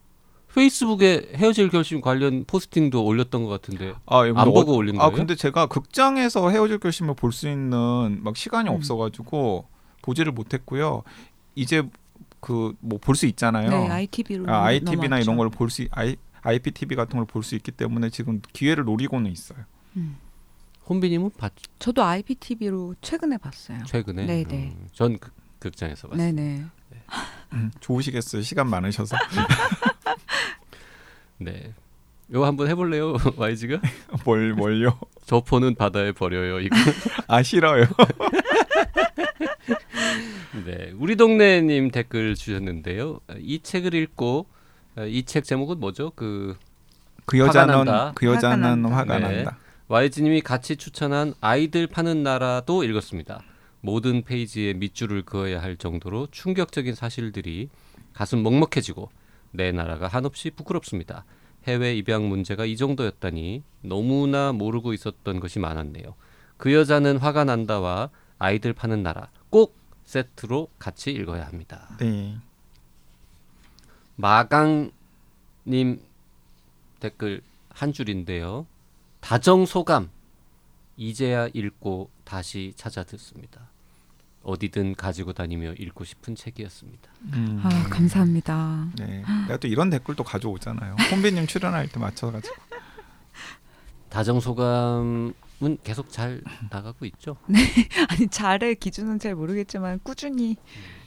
페이스북에 0.55 1.33
헤어질 1.35 1.69
결심 1.69 2.01
관련 2.01 2.45
포스팅도 2.47 3.05
올렸던 3.05 3.43
것 3.43 3.49
같은데 3.51 3.93
아, 4.07 4.25
이거 4.25 4.39
안뭐 4.41 4.55
보고 4.55 4.77
올린 4.77 4.95
아, 4.97 5.07
거예요? 5.07 5.17
근데 5.17 5.35
제가 5.35 5.67
극장에서 5.67 6.49
헤어질 6.51 6.79
결심을 6.79 7.15
볼 7.15 7.33
수 7.33 7.49
있는 7.49 8.21
막 8.23 8.37
시간이 8.37 8.69
음. 8.71 8.75
없어가지고 8.77 9.67
보지를 10.03 10.31
못했고요. 10.33 11.03
이제 11.57 11.83
그 12.41 12.75
뭐 12.81 12.99
볼 13.01 13.17
수 13.17 13.27
있잖아요. 13.27 13.69
네, 13.71 13.89
ITV로 13.89 14.49
아, 14.49 14.65
ITV나 14.67 15.19
이런 15.19 15.37
걸 15.37 15.49
볼 15.51 15.71
수, 15.71 15.87
I, 15.91 16.15
IPTV 16.43 16.95
같은 16.95 17.19
걸 17.19 17.27
볼 17.27 17.43
수 17.43 17.57
있기 17.57 17.73
때문에 17.73 18.11
지금 18.11 18.41
기회를 18.53 18.85
노리고는 18.85 19.33
있어요. 19.33 19.59
음. 19.97 20.19
혼비님은 20.89 21.31
봤 21.39 21.53
저도 21.79 22.03
IPTV로 22.03 22.95
최근에 23.01 23.39
봤어요. 23.39 23.83
최근에? 23.85 24.27
네네. 24.27 24.75
음, 24.77 24.89
전 24.93 25.19
극, 25.19 25.33
극장에서 25.59 26.09
봤어요. 26.09 26.33
네네. 26.33 26.65
음, 27.53 27.71
좋으시겠어요. 27.81 28.43
시간 28.43 28.69
많으셔서. 28.69 29.17
네. 31.39 31.73
이거 32.31 32.47
한번 32.47 32.69
해볼래요, 32.69 33.17
YG가? 33.37 33.81
뭘 34.25 34.55
뭘요? 34.55 34.99
저 35.27 35.41
폰은 35.41 35.75
바다에 35.75 36.13
버려요. 36.13 36.61
이거. 36.61 36.75
아 37.29 37.43
싫어요. 37.43 37.85
네, 40.65 40.93
우리 40.97 41.17
동네님 41.17 41.91
댓글 41.91 42.35
주셨는데요. 42.35 43.21
이 43.39 43.61
책을 43.63 43.95
읽고 43.95 44.47
어, 44.97 45.05
이책 45.05 45.45
제목은 45.45 45.81
뭐죠? 45.81 46.11
그 46.11 46.57
그 47.27 47.39
여자는 47.39 47.75
난다. 47.85 48.13
그 48.15 48.27
여자는 48.27 48.63
화가 48.63 48.77
난다. 48.77 48.97
화가 48.97 49.19
네. 49.19 49.37
난다. 49.37 49.57
YG님이 49.89 50.41
같이 50.41 50.77
추천한 50.77 51.35
아이들 51.43 51.87
파는 51.87 52.23
나라도 52.23 52.85
읽었습니다. 52.85 53.43
모든 53.83 54.23
페이지에 54.23 54.73
밑줄을 54.73 55.25
그어야 55.25 55.61
할 55.63 55.77
정도로 55.77 56.29
충격적인 56.31 56.95
사실들이 56.95 57.69
가슴 58.15 58.43
먹먹해지고 58.43 59.11
내 59.51 59.73
나라가 59.73 60.09
한없이 60.09 60.51
부끄럽습니다. 60.51 61.27
해외 61.65 61.95
입양 61.95 62.29
문제가 62.29 62.65
이 62.65 62.79
정도였다니 62.79 63.63
너무나 63.83 64.53
모르고 64.53 64.95
있었던 64.95 65.39
것이 65.39 65.59
많았네요. 65.59 66.15
그 66.57 66.73
여자는 66.73 67.19
화가 67.19 67.45
난다와 67.45 68.09
아이들 68.39 68.73
파는 68.73 69.03
나라 69.03 69.29
꼭 69.51 69.77
세트로 70.05 70.69
같이 70.79 71.11
읽어야 71.11 71.47
합니다. 71.47 71.97
네. 72.01 72.37
마강님 74.17 74.93
댓글 77.01 77.43
한 77.69 77.93
줄인데요. 77.93 78.67
다정 79.25 79.65
소감 79.65 80.11
이제야 80.99 81.49
읽고 81.55 82.11
다시 82.25 82.75
찾아 82.77 83.05
듣습니다. 83.05 83.71
어디든 84.43 84.97
가지고 84.97 85.33
다니며 85.33 85.73
읽고 85.79 86.05
싶은 86.05 86.35
책이었습니다. 86.35 87.11
음. 87.33 87.59
아 87.65 87.71
감사합니다. 87.89 88.91
네. 88.99 89.25
내가 89.49 89.57
또 89.57 89.67
이런 89.67 89.89
댓글도 89.89 90.25
가져오잖아요. 90.25 90.97
혼비님 91.11 91.47
출연할 91.47 91.89
때 91.89 91.99
맞춰가지고. 91.99 92.55
다정 94.11 94.41
소감은 94.41 95.33
계속 95.83 96.11
잘 96.11 96.43
나가고 96.71 97.07
있죠. 97.07 97.39
아니 98.11 98.29
잘의 98.29 98.75
기준은 98.75 99.21
잘 99.21 99.35
모르겠지만 99.35 100.01
꾸준히 100.03 100.57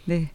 네 0.06 0.32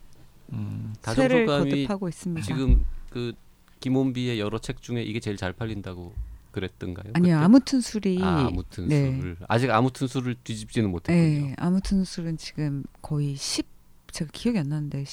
음. 0.53 0.95
다정 1.03 1.25
세를 1.25 1.47
소감이 1.49 1.71
거듭하고 1.71 2.09
있습니다. 2.09 2.47
지금 2.47 2.87
그 3.11 3.33
김원비의 3.81 4.39
여러 4.39 4.61
책 4.61 4.81
중에 4.83 5.03
이게 5.03 5.19
제일 5.19 5.37
잘 5.37 5.53
팔린다고 5.53 6.15
그랬던가요? 6.53 7.13
아니요 7.15 7.37
그때? 7.37 7.45
아무튼 7.45 7.81
술이 7.81 8.19
아, 8.23 8.47
아무튼 8.47 8.89
네. 8.89 9.17
수를 9.17 9.37
아직 9.49 9.71
아무튼 9.71 10.07
수를 10.07 10.37
뒤집지는 10.45 10.91
못했군요. 10.91 11.17
네 11.19 11.55
아무튼 11.59 12.05
술은 12.05 12.37
지금 12.37 12.85
거의 13.01 13.35
10 13.35 13.67
제가 14.13 14.31
기억이 14.33 14.59
안 14.59 14.69
나는데 14.69 15.05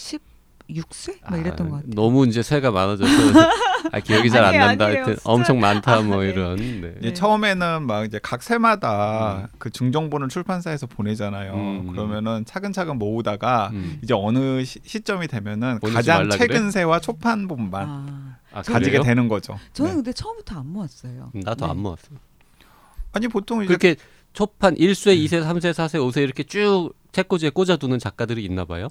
16세 0.70 1.18
막 1.30 1.40
이랬던 1.40 1.70
것 1.70 1.76
같아요. 1.78 1.92
아, 1.92 1.96
너무 1.96 2.28
이제 2.28 2.44
새가 2.44 2.72
많아져서 2.72 3.10
아, 3.92 4.00
기억이 4.00 4.30
잘 4.30 4.44
안 4.44 4.56
난다. 4.58 4.86
아니에요. 4.86 5.04
하여튼 5.06 5.18
엄청 5.24 5.60
많다 5.60 5.96
아, 5.98 6.02
뭐 6.02 6.22
네. 6.22 6.30
이런. 6.30 6.56
네. 6.58 6.94
이제 7.00 7.14
처음에는 7.14 7.84
막 7.88 8.06
이제 8.06 8.20
각 8.22 8.44
세마다 8.44 9.38
음. 9.38 9.48
그 9.58 9.70
중정본을 9.70 10.30
출판사에서 10.30 10.86
보내잖아요. 10.88 11.54
음. 11.54 11.88
그러면은 11.92 12.46
차근차근 12.46 12.98
모으다가 12.98 13.70
음. 13.74 14.00
이제 14.04 14.14
어느 14.14 14.64
시, 14.64 14.80
시점이 14.84 15.28
되면은 15.28 15.80
가장 15.80 16.30
최근 16.30 16.48
그래? 16.62 16.72
세와 16.72 17.00
초판본만 17.00 17.88
아, 17.90 18.38
아, 18.52 18.62
가지게? 18.62 19.02
되는 19.02 19.28
거죠. 19.28 19.58
저는 19.74 19.92
네. 19.92 19.96
근데 19.96 20.14
처음부터 20.14 20.60
안 20.60 20.68
모았어요. 20.68 21.32
나도 21.34 21.66
네. 21.66 21.72
안 21.72 21.78
모았어. 21.80 22.08
아니 23.12 23.28
보통 23.28 23.60
이제 23.64 23.68
그렇게 23.68 23.96
초판 24.34 24.76
1쇄, 24.76 25.12
음. 25.18 25.26
2쇄, 25.26 25.44
3쇄, 25.44 25.72
4쇄, 25.74 25.96
5쇄 26.00 26.22
이렇게 26.22 26.44
쭉 26.44 26.92
책꽂이에 27.12 27.50
꽂아두는 27.50 27.98
작가들이 27.98 28.44
있나 28.46 28.66
봐요. 28.66 28.88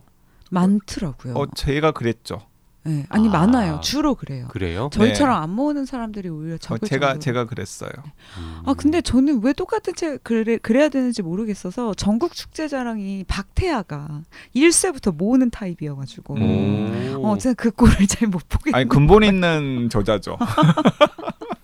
많더라고요. 0.50 1.34
어 1.34 1.46
제가 1.54 1.92
그랬죠. 1.92 2.40
네. 2.84 3.04
아니 3.10 3.28
아. 3.28 3.32
많아요. 3.32 3.80
주로 3.82 4.14
그래요. 4.14 4.48
그래요? 4.50 4.88
저희처럼 4.92 5.42
안 5.42 5.50
모으는 5.50 5.84
사람들이 5.84 6.30
오히려 6.30 6.54
어, 6.54 6.58
적을 6.58 6.88
제가 6.88 7.06
정도로. 7.08 7.20
제가 7.20 7.44
그랬어요. 7.46 7.90
음. 8.38 8.62
아 8.64 8.72
근데 8.72 9.02
저는 9.02 9.42
왜 9.42 9.52
똑같은 9.52 9.94
책 9.94 10.24
그래, 10.24 10.56
그래야 10.56 10.88
되는지 10.88 11.20
모르겠어서 11.22 11.92
전국 11.94 12.32
축제자랑이 12.32 13.24
박태아가 13.28 14.22
1쇄부터 14.56 15.14
모으는 15.14 15.50
타입이어가지고 15.50 16.34
음. 16.36 17.14
오. 17.18 17.26
어 17.26 17.36
제가 17.38 17.54
그 17.54 17.70
꼴을 17.72 18.06
잘 18.06 18.28
못 18.28 18.48
보겠. 18.48 18.74
아니 18.74 18.88
근본 18.88 19.22
있는 19.22 19.88
저자죠. 19.90 20.38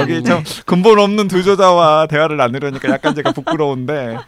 여기 0.00 0.22
참 0.22 0.42
근본 0.64 0.98
없는 0.98 1.28
두 1.28 1.42
저자와 1.42 2.06
대화를 2.06 2.36
나누려니까 2.36 2.90
약간 2.90 3.14
제가 3.14 3.32
부끄러운데 3.32 4.18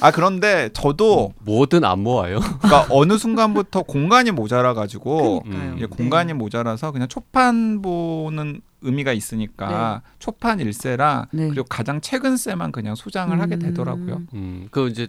아 0.00 0.10
그런데 0.10 0.70
저도 0.72 1.32
뭐든 1.40 1.84
안 1.84 2.00
모아요. 2.00 2.40
그러니까 2.40 2.86
어느 2.90 3.18
순간부터 3.18 3.82
공간이 3.82 4.30
모자라 4.30 4.74
가지고. 4.74 5.42
음. 5.46 5.76
네. 5.78 5.86
공간이 5.86 6.32
모자라서 6.32 6.92
그냥 6.92 7.08
초판 7.08 7.82
보는 7.82 8.60
의미가 8.82 9.12
있으니까 9.12 10.02
초판 10.18 10.60
일세라 10.60 11.26
네. 11.32 11.48
그리고 11.48 11.64
가장 11.64 12.00
최근 12.00 12.36
세만 12.36 12.72
그냥 12.72 12.94
소장을 12.94 13.38
하게 13.40 13.56
음. 13.56 13.58
되더라고요. 13.60 14.22
음, 14.34 14.68
그 14.70 14.88
이제 14.88 15.08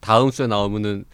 다음 0.00 0.30
쇄 0.30 0.46
나오면은 0.46 1.04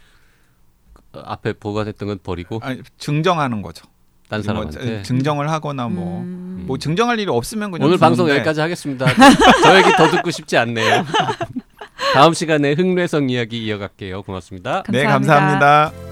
그 0.93 1.03
앞에 1.25 1.55
보관했던 1.55 2.09
건 2.09 2.19
버리고 2.23 2.61
아니, 2.63 2.81
증정하는 2.99 3.63
거죠. 3.63 3.87
딴뭐 4.31 4.43
사람한테. 4.43 5.03
증정을 5.03 5.51
하거나 5.51 5.89
뭐. 5.89 6.21
음. 6.21 6.65
뭐 6.67 6.79
증정할 6.79 7.19
일이 7.19 7.31
없으면 7.31 7.71
그냥 7.73 7.87
오늘 7.89 7.99
방송 7.99 8.27
두는데 8.27 8.39
여기까지 8.41 8.61
하겠습니다. 8.61 9.07
저 9.65 9.79
얘기 9.79 9.91
더 9.97 10.11
듣고 10.11 10.31
싶지 10.31 10.57
않네요. 10.57 11.05
다음 12.15 12.33
시간에 12.33 12.73
흥래성 12.73 13.29
이야기 13.29 13.65
이어갈게요. 13.65 14.23
고맙습니다. 14.23 14.85
네 14.89 15.05
감사합니다. 15.05 15.61
감사합니다. 15.61 16.10